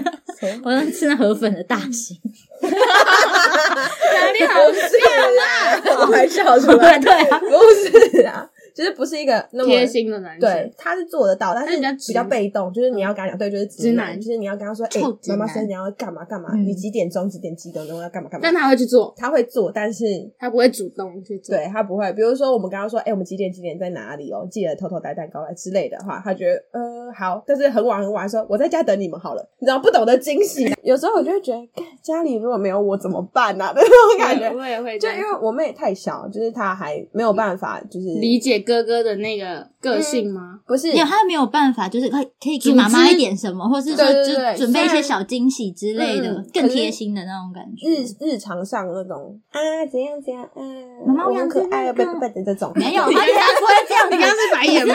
[0.65, 2.17] 我要吃那河粉的大型。
[2.61, 4.97] 哪里好不是
[5.37, 14.19] 啦，我还笑出来，对啊，不是啊，就是不是一个那么贴心的男生，对，他是做得到，但是他比较直比较被动，就是你要跟他讲，对，就是直直男。
[14.19, 16.65] 就是你要跟他说，哎妈妈生日要干嘛干嘛，嗯。
[16.65, 18.41] 你几点钟几点几点钟要干嘛干嘛？
[18.43, 20.05] 但，他会去做，他会做，但是
[20.37, 21.55] 他不会主动去做。
[21.55, 34.51] 对他不会，比如说我们刚刚说，哎、我们几点几点在哪里哦，记得偷偷带蛋糕来之类的话，他觉得呃好，但是很晚很晚说我在家等你们好了，你知道不懂得惊喜， 有时候我就会觉得，家里如果没有我怎么办呢、那种感觉。
[34.55, 34.97] 我也会。
[34.99, 40.59] 就因为我妹太小，就是她还没有办法，就是理解哥哥的那个个性吗？
[40.67, 47.89] 不是没有，他没有办法，就是可以可以给妈妈一点什么，或是说对对对就准备一些小惊喜之类的嗯，更贴心的那种感觉。
[47.89, 49.59] 日日常上那种啊
[49.91, 50.61] 怎样怎样啊，
[51.05, 54.07] 妈妈我很可爱啊，不我想吃那个不不的这种，没有，他他不会这样。
[54.09, 54.93] 你刚刚是白眼吗？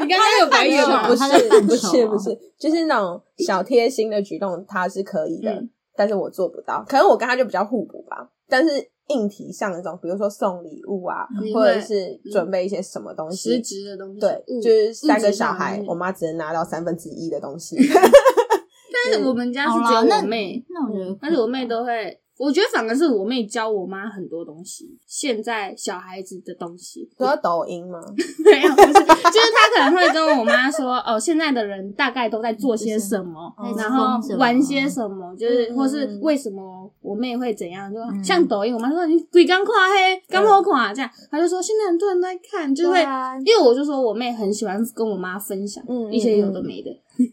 [0.00, 1.14] 你刚刚有白眼吗不？
[1.14, 6.84] 他在是不是不是，就是那种小贴心的举动，他是可以的，嗯但是我做不到。
[6.88, 8.70] 可能我跟他就比较互补吧，但是
[9.08, 17.76] 硬体上那种，比如说送礼物啊，或者是准备一些什么东实西，质的东西，对，就是三个小孩我妈只能拿到三分之一的东西。
[19.10, 27.98] 但是我们家是只有我妹，那我觉得，但是我妹都会，我觉得反而是我妹教我妈很多东西，现在小孩子的东西说抖音吗？
[28.44, 46.90] 没有，不是，就是她可能会跟我妈说，哦，现在的人大概都在做些什么，就是然后玩些什么，就是嗯或是为什么我妹会怎样，就嗯像抖音，我妈说你鬼刚跨黑，刚好垮这样，她就说现在很多人都在看，就会，啊因为我就说我妹很喜欢跟我妈分享嗯一些有的没的，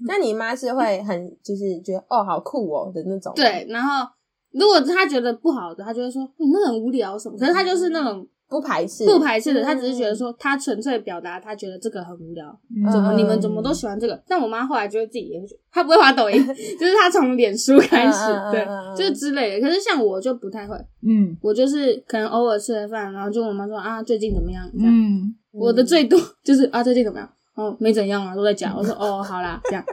[0.07, 4.07] 那你妈是会很就是觉得哦好酷哦的那种，对，然后
[4.55, 8.27] 如果他觉得不好的，他就会说你那很无聊什么，可是他就是那种。
[8.47, 12.45] 不排斥不排斥的，嗯她只是觉得说，他纯粹表达他觉得这个很无聊，
[12.77, 14.21] 嗯怎么嗯你们怎么都喜欢这个？
[14.27, 16.37] 但我妈后来就会自己也会觉得，她不会滑抖音，
[16.79, 18.63] 就是她从脸书开始对
[18.95, 19.67] 就是之类的。
[19.67, 20.75] 可是像我就不太会，
[21.07, 24.63] 嗯我就是可能偶尔吃了饭，然后就问我妈说啊，最近怎么样？
[24.77, 27.27] 这样，嗯，我的最多就是啊，最近怎么样？
[27.55, 28.77] 哦，没怎样啊，都在讲。
[28.77, 29.83] 我说哦，好啦，这样。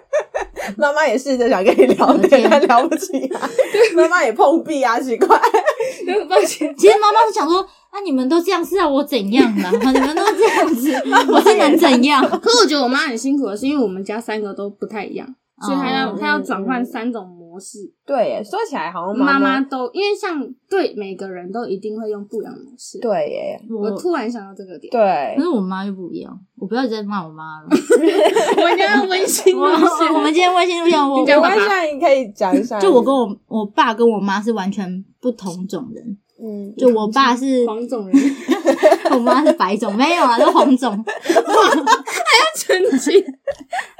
[0.76, 3.40] 妈妈也试着想跟你聊天，但聊不起来。
[3.94, 5.28] 妈妈也碰壁啊，奇怪。
[6.28, 9.70] 抱歉，其实妈妈是想说，啊，你们都这样是要我怎样啦？
[9.92, 10.92] 你们都这样子，
[11.32, 12.22] 我是能怎样？
[12.40, 15.26] 可是我觉得我妈很辛苦的是，因为我们家三个都不太一样，
[15.66, 17.78] 所以她要哦她要转换三种模式。
[18.06, 27.68] 对耶，说起来好像妈妈妈都因为像对每个人都一定会用不一样的模式。，对耶，我突然想到这个点，对可是我妈又不一样，我不要再骂我妈了。
[28.56, 30.12] 我们今天温馨我路线。
[30.14, 32.80] 我们今天微信录像，我你讲爸爸没关系啊，你可以讲一下。
[32.80, 38.16] 就我跟我我爸跟我妈是完全不同种人， 嗯，就我爸是，黄种人
[39.12, 41.04] 我妈是白种，没有啊，都黄种。
[41.04, 43.22] 还要澄清，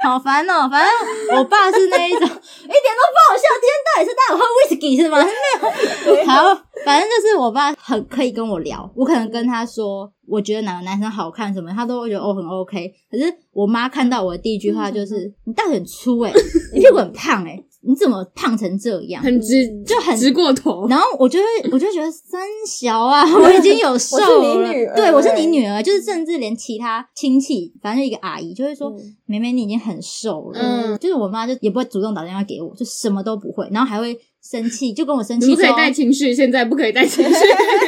[0.03, 3.43] 好烦哦、反正我爸是那一种，一点都不好笑。
[3.61, 5.17] 今天到底是大家有喝威士忌是吗？
[5.23, 6.25] 没有。
[6.25, 12.91] 好，反正就是我爸很可以跟我聊，我可能跟他说，我觉得哪个男生好看什么，他都会觉得哦很 OK。
[13.09, 16.33] 可是我妈看到我的第一句话就是：“你大腿很粗诶、
[16.73, 19.21] 你屁股很胖诶、你怎么胖成这样？
[19.21, 20.87] 很直，就很直过头。
[20.87, 37.33] 然后我就会，我就觉得三小啊，我已经有瘦我是你了女儿，对我是你女儿，就是甚至连其他亲戚，反正一个阿姨就会说，嗯妹妹你已经很瘦了，嗯就是我妈就也不会主动打电话给我，就什么都不会，然后还会生气，就跟我生气不可以带情绪，现在不可以带情绪。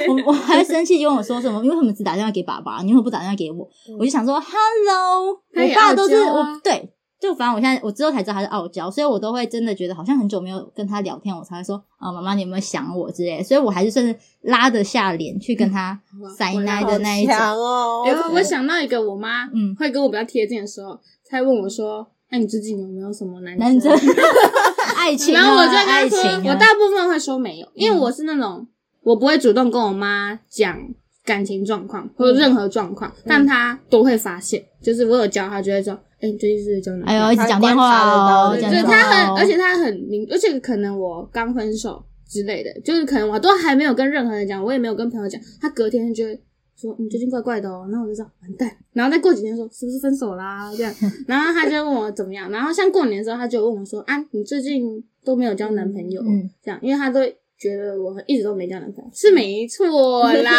[0.08, 1.64] 我我还会生气，就跟我说什么？
[1.64, 2.82] 因为什么只打电话给爸爸？
[2.82, 3.68] 你为什么不打电话给我？
[4.00, 6.90] 我就想说，Hello，我爸都是我对，
[7.26, 16.00] 就反正我现在我之后才知道他是傲娇，所以我都会真的觉得好像很久没有跟他聊天，我才会说啊，妈妈你有没有想我之类的，所以我还是算是拉得下脸去跟他
[16.38, 17.36] 塞奶的那一种。
[17.36, 18.04] 强哦！
[18.06, 23.92] 然后我想到一个，我妈嗯会跟我比较贴近的时候，她会问我说：“那你最近有没有什么男男生
[24.98, 28.68] 爱情啊，然后我就跟她说，爱情啊，我大部分会说没有，因为我是那种
[29.04, 30.78] 我不会主动跟我妈讲
[31.24, 46.40] 感情状况或者任何状况，但她都会发现，就是我有教她，就会说：“哎，你最近是不是交男朋友？”哎呦，一直讲电话哦，对他很，而且他很明，而且可能我刚分手之类的，就是可能我都还没有跟任何人讲，我也没有跟朋友讲，他隔天就会
[46.76, 50.72] 说你最近怪怪的哦，然后我就知道完蛋，然后再过几天说是不是分手啦？
[50.76, 50.94] 这样，
[51.28, 56.50] 然后他就问我怎么样，然后像过年的时候他就问我说啊你最近都没有交男朋友，嗯。
[56.64, 57.20] 这样，因为他都
[57.66, 60.52] 觉得我一直都没交男朋友，是没错啦，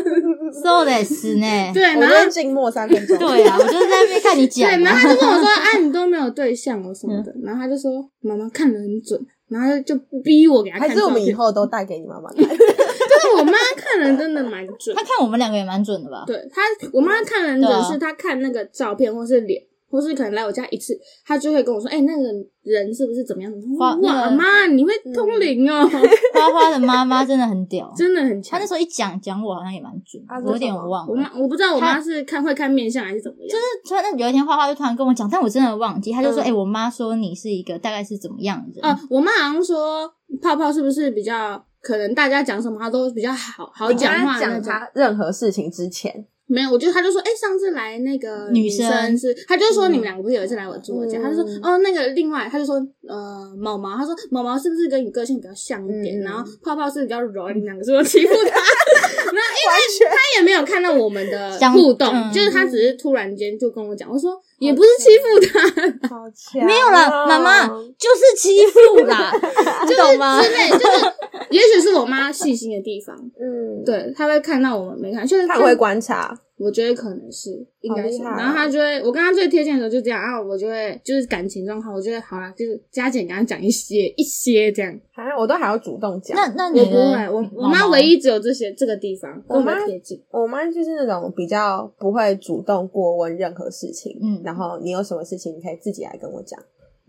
[0.64, 3.18] so 的是呢，对，我然后静默三分钟。
[3.18, 11.30] 对啊，我就是在那边看你讲对，然啊，后他就跟我说：“啊，你都没有对象哦什么的。”然后他就说：“妈妈看得很准。”然后就逼我给他看还是我们以。
[11.34, 12.48] 后都带给你妈妈看？
[12.48, 15.02] 但我妈看人真的蛮准她。
[15.02, 16.24] 看我们两个也蛮准的吧？
[16.26, 19.62] 对她，我妈看人准是她看那个照片或是脸。
[19.92, 22.22] 或是可能来我家一次，他就会跟我说：“哎、那个
[22.62, 25.86] 人是不是怎么样？”哇那哇，妈，你会通灵哦，
[26.34, 28.66] 花花的妈妈真的很屌，真的很强他那。
[28.66, 31.12] 时候一讲讲我好像也蛮准啊，我有点忘了。
[31.12, 44.40] 我妈我不知道我妈是看会看面相还是怎么样，就是突然有一天花花就突然跟我讲，但我真的忘记，他就说：“嗯哎、我妈说你是一个大概是怎么样的人？”哦，我妈好像说泡泡是不是比较可能大家讲什么他都比较好好讲话。
[44.40, 49.18] 讲他任何事情之前，没有，我就他就说，哎、上次来那个女生生。
[49.18, 51.22] 是，他就说你们两个不是有一次来我住我家，嗯。
[51.22, 52.74] 他就说，哦，那个另外，他就说，
[53.08, 56.22] 呃，毛毛，他说毛毛是不是跟你个性比较像一点，嗯。
[56.22, 58.60] 然后泡泡是比较柔，你们两个是不是欺负他？
[59.32, 62.32] 那因为他也没有看到我们的互动，嗯。
[62.32, 69.32] 就是他只是突然间就跟我讲，我说也不是欺负他，好强哦没有啦，妈妈就是欺负啦，
[69.88, 70.40] 你懂吗？
[70.42, 71.12] 之类，就是
[71.50, 78.22] 也许是我妈细心的地方，嗯，，对，她会看到我们没看，就是他会观察，我觉得可能是，应该是。
[78.22, 85.00] 然后他就会，我跟他最贴近的时候就这样，然后我就会就是感情状况，我就会好啦，就是加减跟他讲一些一些这样。
[85.14, 86.36] 反正我都还要主动讲。
[86.36, 90.22] 那那你我不呢会，我我妈唯一只有这些这个地方我妈跟我贴近。
[90.30, 96.58] 我妈就是那种比较不会主动过问任何事情，嗯然后你有什么事情，你可以自己来跟我讲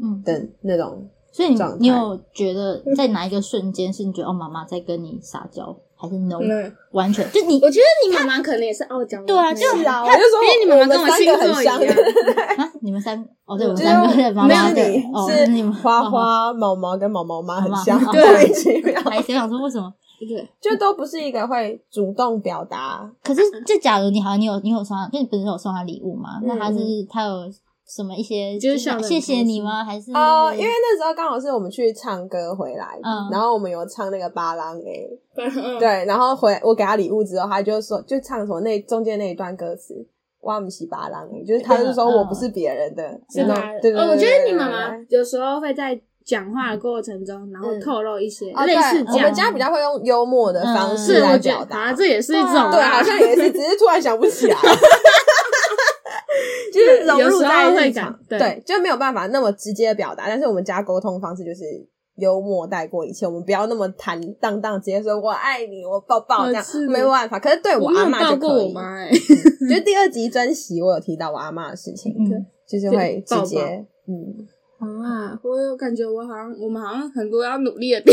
[0.03, 1.07] 嗯，的那种。
[1.31, 6.37] 所以你你有觉得在哪一个瞬间是你觉得哦，妈妈在跟你撒娇，还是 no？
[6.41, 9.23] 嗯，完全就你我觉得你妈妈可能也是傲娇。
[9.23, 11.95] 对啊就是啊，我就说因为你妈妈跟我星座一样很像。
[12.57, 19.93] 啊，你们三哦，对，我们三个没有你哦，是你们花花、毛毛跟毛毛妈很像，毛毛莫名其妙，想说为什么？
[20.29, 23.09] 对，就都不是一个会主动表达。
[23.23, 26.39] 可是，就假如你好像你有你有送他，就你不是有送他礼物吗？
[26.43, 27.31] 那他是嗯他有
[27.95, 29.84] 什么一些就是想谢谢你吗？
[29.86, 33.29] 还是哦，因为那时候刚好是我们去唱歌回来，嗯。
[33.32, 39.93] 然后我们有唱那个巴郎诶，对对，然后回我给他礼物之后，他就说就唱什么那中间那一段歌词。
[40.41, 49.34] 哇，不是巴郎诶，就是他就说嗯我不是别人的，是种对对对，我觉得你妈妈有时候会在讲话的过程中，然后嗯透露一些哦，类似对，我们。
[49.34, 51.89] 家比较会用幽默的方式，来表达。
[51.89, 52.71] 啊，，这也是一种啊。
[52.71, 54.58] 对，好像也是，只是突然想不起来，
[56.73, 60.25] 就是融入在会日常，对对，就没有办法那么直接表达。
[60.27, 61.63] 但是我们家沟通方式就是
[62.17, 67.39] 幽默带过一切，我们不要那么坦荡荡，直接说我爱你，我抱抱这样没有办法。
[67.39, 73.59] 可是对我阿妈就可以，我妈哎，就是 第二集珍惜，我有提到我阿妈的事情，嗯就是会直接
[74.07, 74.47] 嗯，
[74.79, 78.12] 啊，我有感觉我好像我们好像很多要努力的地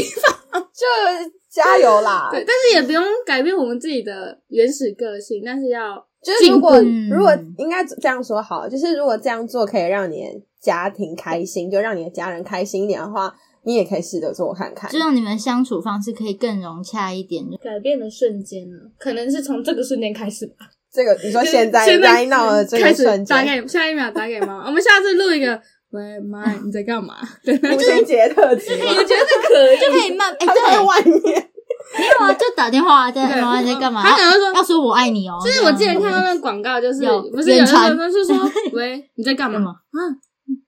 [0.53, 2.29] 方， 就加油啦。
[2.31, 6.81] 对，但是也不用改变我们自己的原始个性，但是要就是如果
[7.11, 14.99] 如果应该这样说好了，就是如果这样做可以让你的家庭开心，就让你的家人开心一点的话，你也可以试着做看看就。
[14.99, 17.45] 让你们相处方式可以更融洽一点。
[17.63, 20.55] 改变的瞬间呢，可能是从这个瞬间开始吧。
[20.93, 25.59] 这个你说现在现在 now 的这个瞬间打，给下一秒打给妈妈， 我们下次录一个，
[25.91, 27.15] 喂妈，你在干嘛？
[27.45, 31.51] 对，母亲节特辑， 我觉得可以，就可以慢哎，他们会对，万年。
[31.99, 34.03] 没有啊，就打电话在对妈妈你在干嘛？
[34.03, 35.39] 他可能会说要说我爱你哦。
[35.45, 38.37] 就是我之前看到那个广告，就是有不是有人说是说，
[38.73, 39.99] 喂，你在干嘛啊？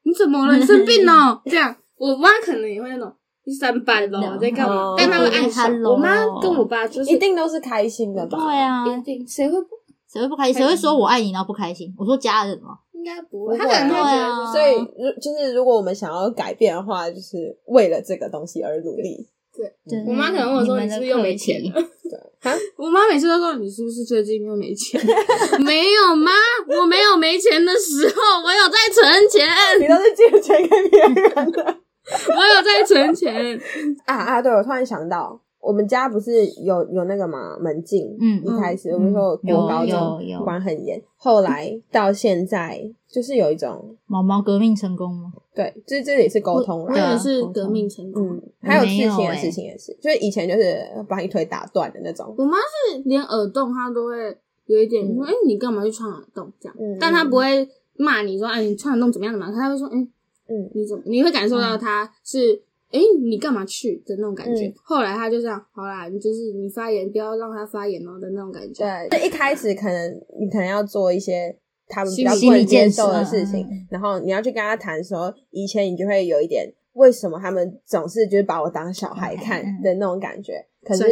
[0.05, 0.55] 你怎么了？
[0.59, 1.41] 你生病了？
[1.47, 3.13] 这样，我妈可能也会那种
[3.45, 5.63] 第三班咯嗯在干嘛哦，但他们爱笑。
[5.63, 8.39] Hello 我妈跟我爸就是一定都是开心的吧？
[8.39, 9.69] 对啊，一定，谁会不？
[10.13, 10.55] 谁会不开心？
[10.61, 11.93] 谁会说我爱你然后不开心？
[11.99, 19.29] 我说家人嘛，应该不不会，他可能会觉得所以，如就是如果我们想要改变的话，就是为了这个东西而努力。
[19.55, 21.71] 对我妈可能问我说：“你是不是又没钱了
[22.43, 25.01] 啊，？”我妈每次都说：“你是不是最近又没钱？”
[25.61, 26.31] 没有妈，
[26.69, 29.49] 我没有没钱的时候，我有在存钱，
[29.81, 31.15] 你都是借钱给别人
[31.53, 31.79] 的
[32.37, 33.61] 我有在存钱。
[34.07, 34.43] 啊啊！
[34.43, 45.33] 对，我突然想到，我们家不是有有那个嘛门禁，嗯一开始我们说国高中管很严，后来到现在就是有一种毛毛革命成功吗？
[45.55, 46.93] 对，这这也是沟通啦。
[46.93, 48.31] 我也是革命成功。
[48.31, 54.37] 嗯，还有没有刺青的欸事情也是，就是以前就是把你腿打断的那种，我妈是连耳洞她都会
[54.67, 60.01] 有一点嗯说：“哎、你干嘛去穿耳洞？”这样，嗯但她不会骂你说：“哎，你穿耳洞怎么样的嘛？”她会说：“嗯、
[60.49, 62.61] 嗯你怎么？”你会感受到她是。
[62.93, 64.67] 哎、你干嘛去的那种感觉？
[64.67, 68.85] 嗯后来他就这样，好啦，你就是你发言，不要让他发言哦的那种感觉。
[69.09, 71.57] 对，就一开始可能你可能要做一些
[71.89, 81.05] 他们比较心理不能接受的事情然后你要去跟他谈说，以前你就会有一点为什么他们总是就是把我当小孩看的那种感觉，可是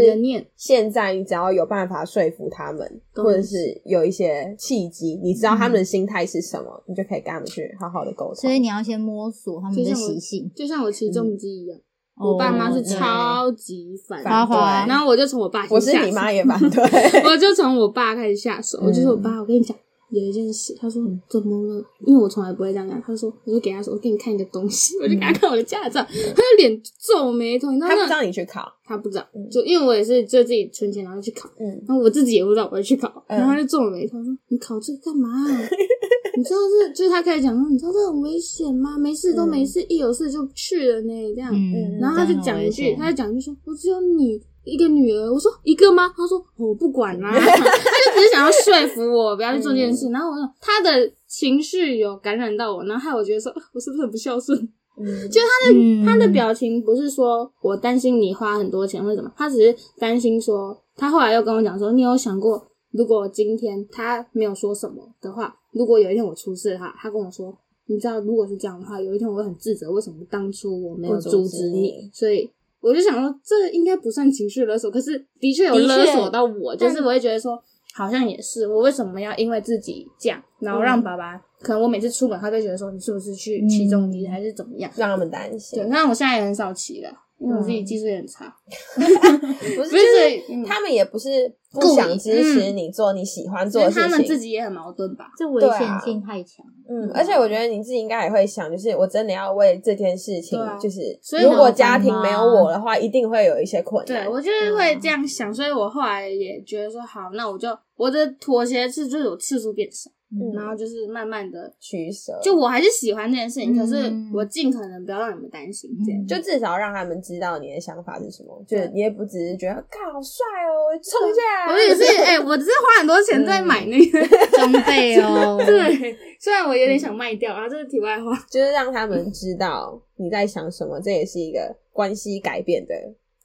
[0.57, 3.81] 现在你只要有办法说服他们，或者是。
[3.85, 8.35] 有一些契机，你知道他们的心态是什么，你就可以跟他们去好好的沟通。
[8.35, 10.51] 所以你要先摸索他们的习性。
[10.55, 11.79] 就像我骑重机一样，
[12.17, 16.83] 哦我爸妈是超级反花花然后我就从我爸我是你妈也反对，
[17.25, 19.77] 我就从我爸开始下手，我就说：“我嗯爸，我跟你讲
[20.11, 23.01] 有一件事。”他说：“怎么了？”因为我从来不会这样讲。
[23.03, 27.89] 他说：“我就给他说，我给你看一个东西。”我就给他看我的驾照，他就脸皱眉头，你知道？
[27.89, 35.29] 他不知道你去考，他不知道，就因为我也是就自己存钱然后去考，嗯，然后我自己也不知道我会去考，嗯然后他就皱眉头说：“你考这个干嘛、
[36.37, 36.57] 你知道
[36.87, 38.97] 这就是他开始讲说，你知道这很危险吗？
[38.99, 41.53] 没事都没事，一有事就去了呢，这样。
[41.55, 47.31] 嗯，然后他就讲一句，他就讲一句说：“我只有你一个女儿。”我说：“一个吗？”他说：“我不管啦。
[47.35, 50.09] ”他就只是想要说服我不要去做这件事。
[50.11, 54.59] 然后我说他的情绪有感染到我，然后害我觉得说，啊我是不是很不孝顺？
[54.99, 67.57] 嗯，就他的、嗯他的表情不是说我担心你花很多钱或者什么，他只是担心说，他后来又跟我讲说，你有想过，如果今天他没有说什么的话，如果有一天我出事的话，他跟我说，
[67.87, 72.11] 你知道，如果是这样的话，有一天我会很自责，为什么当初我没有阻止你？
[72.13, 72.51] 所以
[72.81, 77.63] 我就想说，这应该不算情绪勒索，可是的确有勒索到我，就是我会觉得说，
[77.95, 84.91] 好像也是，我为什么要因为自己这样，然后让爸爸，可能我每次出门，他都觉得说，你是不是去骑重机、嗯还是怎么样？
[84.97, 85.89] 让他们担心对，。
[85.89, 87.11] 那我现在也很少骑了，
[87.41, 88.55] 我自己技术也很差。
[88.97, 89.11] 不是，
[89.77, 91.29] 不就是他们也不是
[91.73, 95.27] 不想支持你做你喜欢做的事情，他们自己也很矛盾吧？
[95.39, 96.65] 这危险性太强。
[96.89, 104.25] 嗯，而且我觉得你自己应该也会想，就是我真的要为这件事情啊，就是所以如果家庭没有我的话，一定会有一些困难。
[104.25, 110.53] 对，我就是会这样想，所以我后来也觉得说，好，那我就我的妥协次就是我次数变少，嗯。
[110.55, 116.21] 然后就是慢慢的，取舍，就我还是喜欢这件事情，嗯可是我尽可能不要让你们担心，这样。
[116.23, 121.73] 嗯就至少让他们知道你的想法是什么，就你也不只是觉得看好帅哦，冲下来。
[121.73, 124.21] 我也是，哎、我只是花很多钱在买那个，
[124.57, 128.31] 装备哦， 对，虽然我有点想卖掉啊，这是题外话。
[128.51, 132.95] 就是让他们知道你在想什么，这也是一个关系改变的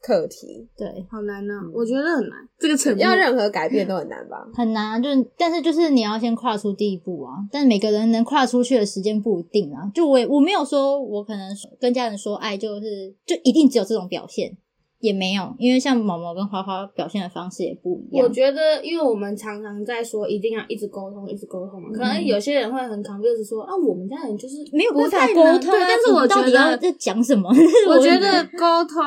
[0.06, 0.68] 课题。
[0.78, 4.46] 对，好难呢、我觉得很难，这个沉默要任何改变都很难吧？
[4.54, 9.90] 很难啊，就是但是就是你要先跨出第一步啊，但每个人能跨出去的时间不一定啊。
[9.96, 11.50] 就我也我没有说我可能
[11.80, 14.56] 跟家人说爱就是就一定只有这种表现，
[15.00, 18.26] 也没有，因为像毛毛跟花花表现的方式也不一样。
[18.26, 27.50] 我觉得，因为我们常常在说一定要一直沟通，一直沟通嘛，可能有些人会很 confused 说啊，我们家人就是没有办法沟通啊，对，但是我到觉得底要在讲什么？
[27.90, 29.04] 我觉得沟通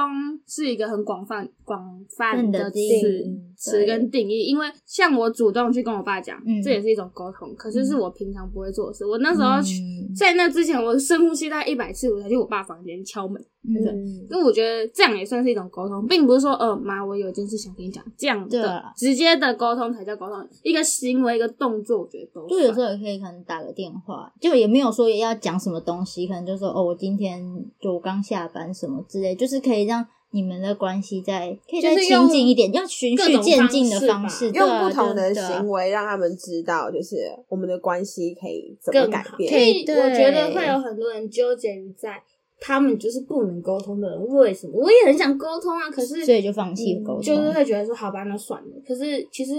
[0.46, 2.70] 是一个很广泛、广泛嗯的
[3.56, 4.44] 词跟定义。
[4.44, 9.04] 因为像我主动去跟我爸讲，嗯这也是一种沟通，可是是我平常不会做的事。
[9.04, 13.40] 我那时候嗯在那之前，我深呼吸大概一百次，我才去我爸房间敲门。
[13.68, 20.36] 嗯嗯，因为我觉得这样也算是一种沟通，并不是说，呃，妈，我有一件事想跟你讲，这样的直接的沟通才叫沟通。
[20.62, 27.42] 一个行为、一个动作，我觉得都就有时候也可以可能打个电话，就也没有说要讲什么东西，可能就说哦，我今天
[27.78, 37.16] 就我刚下班什么之类，就是可以让你们的关系再可以再亲近一点，要循序渐进的方式用啊不同的行为让他们知道，就是
[37.48, 39.06] 我们的关系可以怎么。
[39.08, 39.50] 改变。
[39.50, 42.22] 可以我觉得会有很多人纠结于在
[42.60, 44.72] 他们就是不能沟通的人，为什么？
[44.74, 48.68] 我也很想沟通啊，可是所以就放弃沟通，就是会觉得说好吧，那算了。
[48.86, 49.54] 可是其实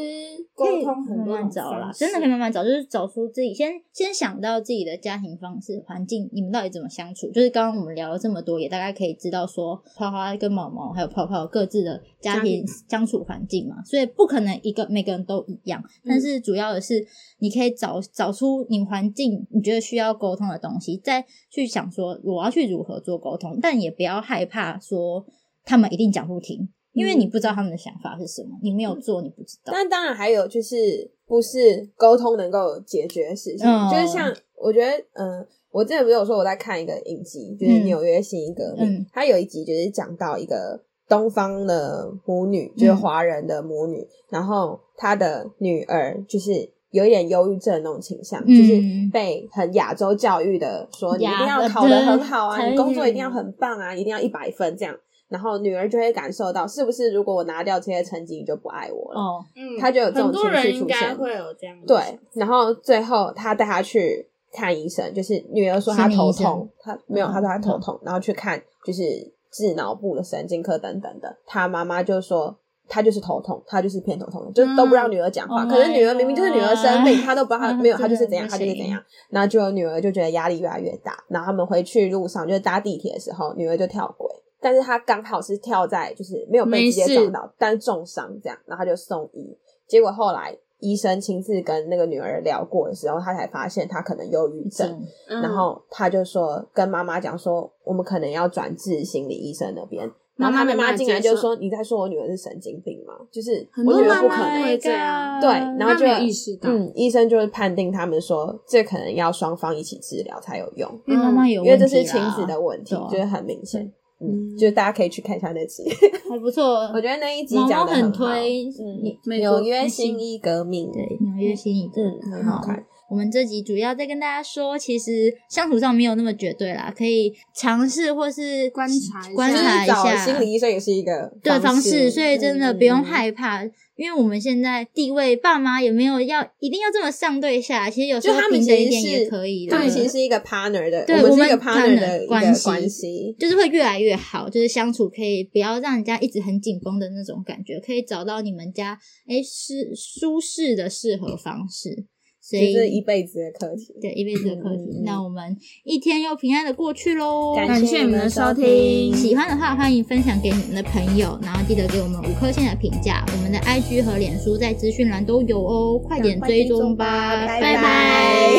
[0.54, 7.30] 沟通很慢多种慢找啦真的可以慢慢找，就是找出自己先先想到自己的家庭方式、环境，你们到底怎么相处。
[7.32, 15.84] 就是刚刚我们聊了这么多，也大概可以知道说，花花跟毛毛还有泡泡各自的家庭相处环境嘛，所以不可能一个每个人都一样。
[16.06, 17.06] 但是主要的是，
[17.40, 25.26] 你可以找找出你环境你觉得需要沟通的东西，再去想说我要去如何做沟通，但也不要害怕说
[25.66, 26.70] 他们一定讲不听。
[26.94, 29.72] 因为你不知道他们的想法是什么，你没有做，你不知道。
[29.74, 46.74] 但当然还有就是，不是沟通能够解决的事情，嗯就是像我觉得，嗯、我之前不是有说我在看一个影集，就是《嗯纽约新一革命》嗯它有一集就是讲到一个东方的母女，就是华人的母女，然后她的女儿就是。
[46.92, 48.82] 有一点忧郁症那种倾向，嗯就是
[49.12, 54.96] 被很亚洲教育的说，你一定要考得很好啊，你工作一定要很棒啊，一定要一百分这样。
[55.28, 59.22] 然后女儿就会感受到，是不是如果我拿掉这些成绩，你就不爱我了？
[59.22, 69.04] 哦，嗯，他就有这种情绪人应该出现会有这样的对，然后最后他带她去看医生，就是女儿说她头痛，她没有，嗯她说她头痛，然后去看就是
[69.52, 71.38] 治脑部的神经科等等的。
[71.46, 72.58] 她妈妈就说
[72.90, 75.62] 她就是头痛，他就是偏头痛的，就都不让女儿讲话。
[75.62, 79.02] Oh 可能女儿明明就是女儿生病她都不知道没有，她就是怎样， 她就是怎样。
[79.30, 84.28] 然后就女儿就觉得压力越来越大，然后他们回去路上就是搭地铁的时候，女儿就跳轨。
[84.60, 89.56] 但是她刚好是跳在，就是没有被直接撞到，但是重伤这样，然后她就送医。
[89.88, 100.12] 结果后来医生亲自跟那个女儿聊过的时候，他才发现她可能忧郁症，嗯然后他就说跟妈妈讲说，我们可能要转至心理医生那边。
[100.40, 103.14] 然后他妈妈进来就说：“你在说我女儿是神经病吗？
[103.30, 104.64] 就是我女儿妈妈不可能。
[104.64, 105.40] 会这样。
[105.42, 106.70] 对，然后就有意识到。
[106.70, 113.82] 嗯，医生就会判定他们说，这可能要双方一起治疗才有用，因为妈妈有因为这是亲子的问题就是很明显。
[114.22, 114.58] 嗯，嗯。
[114.58, 115.84] 就是大家可以去看一下那集，
[116.30, 116.90] 还不错。
[116.94, 118.10] 我觉得那一集讲的好。
[118.10, 122.86] 推，嗯纽约新一革命，对纽约新一个嗯，很好看。
[123.10, 133.00] 我们这集主要在跟大家说，其实相处上没有那么绝对啦，可以尝试或是观察一下观察一下心理医生也是一个对方式，所以真的嗯不用。
[133.00, 133.64] 嗯嗯害怕，
[133.96, 139.72] 因为我们现在地位，爸妈也没有要一定要这么上对下，其实有时候他们平等一点也可以的。
[139.72, 143.36] 他们其实是一个 partner 的，对我们是一个 partner 的关系关系。
[143.40, 152.06] 就是会越来越好，就是相处可以不要让人家一直很紧绷的那种感觉，可以找到你们家哎适舒适的适合方式，
[152.50, 153.94] 所以就是一辈子的课题。
[154.02, 155.02] 对一辈子的课题。
[155.06, 157.54] 那我们一天又平安的过去喽。
[157.56, 163.24] 感谢你们的收听喜欢的话，欢迎分享给你们的朋友，然后记得给我们五颗星的评价。
[163.32, 168.54] 我们的 IG 和脸书在资讯栏都有哦，快点追踪吧，拜追踪吧拜拜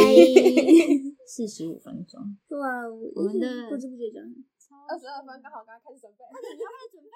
[1.26, 4.22] 四十五分钟，对啊，我们的不知不觉讲。
[4.91, 6.18] 二十二分刚好刚刚开始准备。
[6.26, 7.10] 你要开始准备。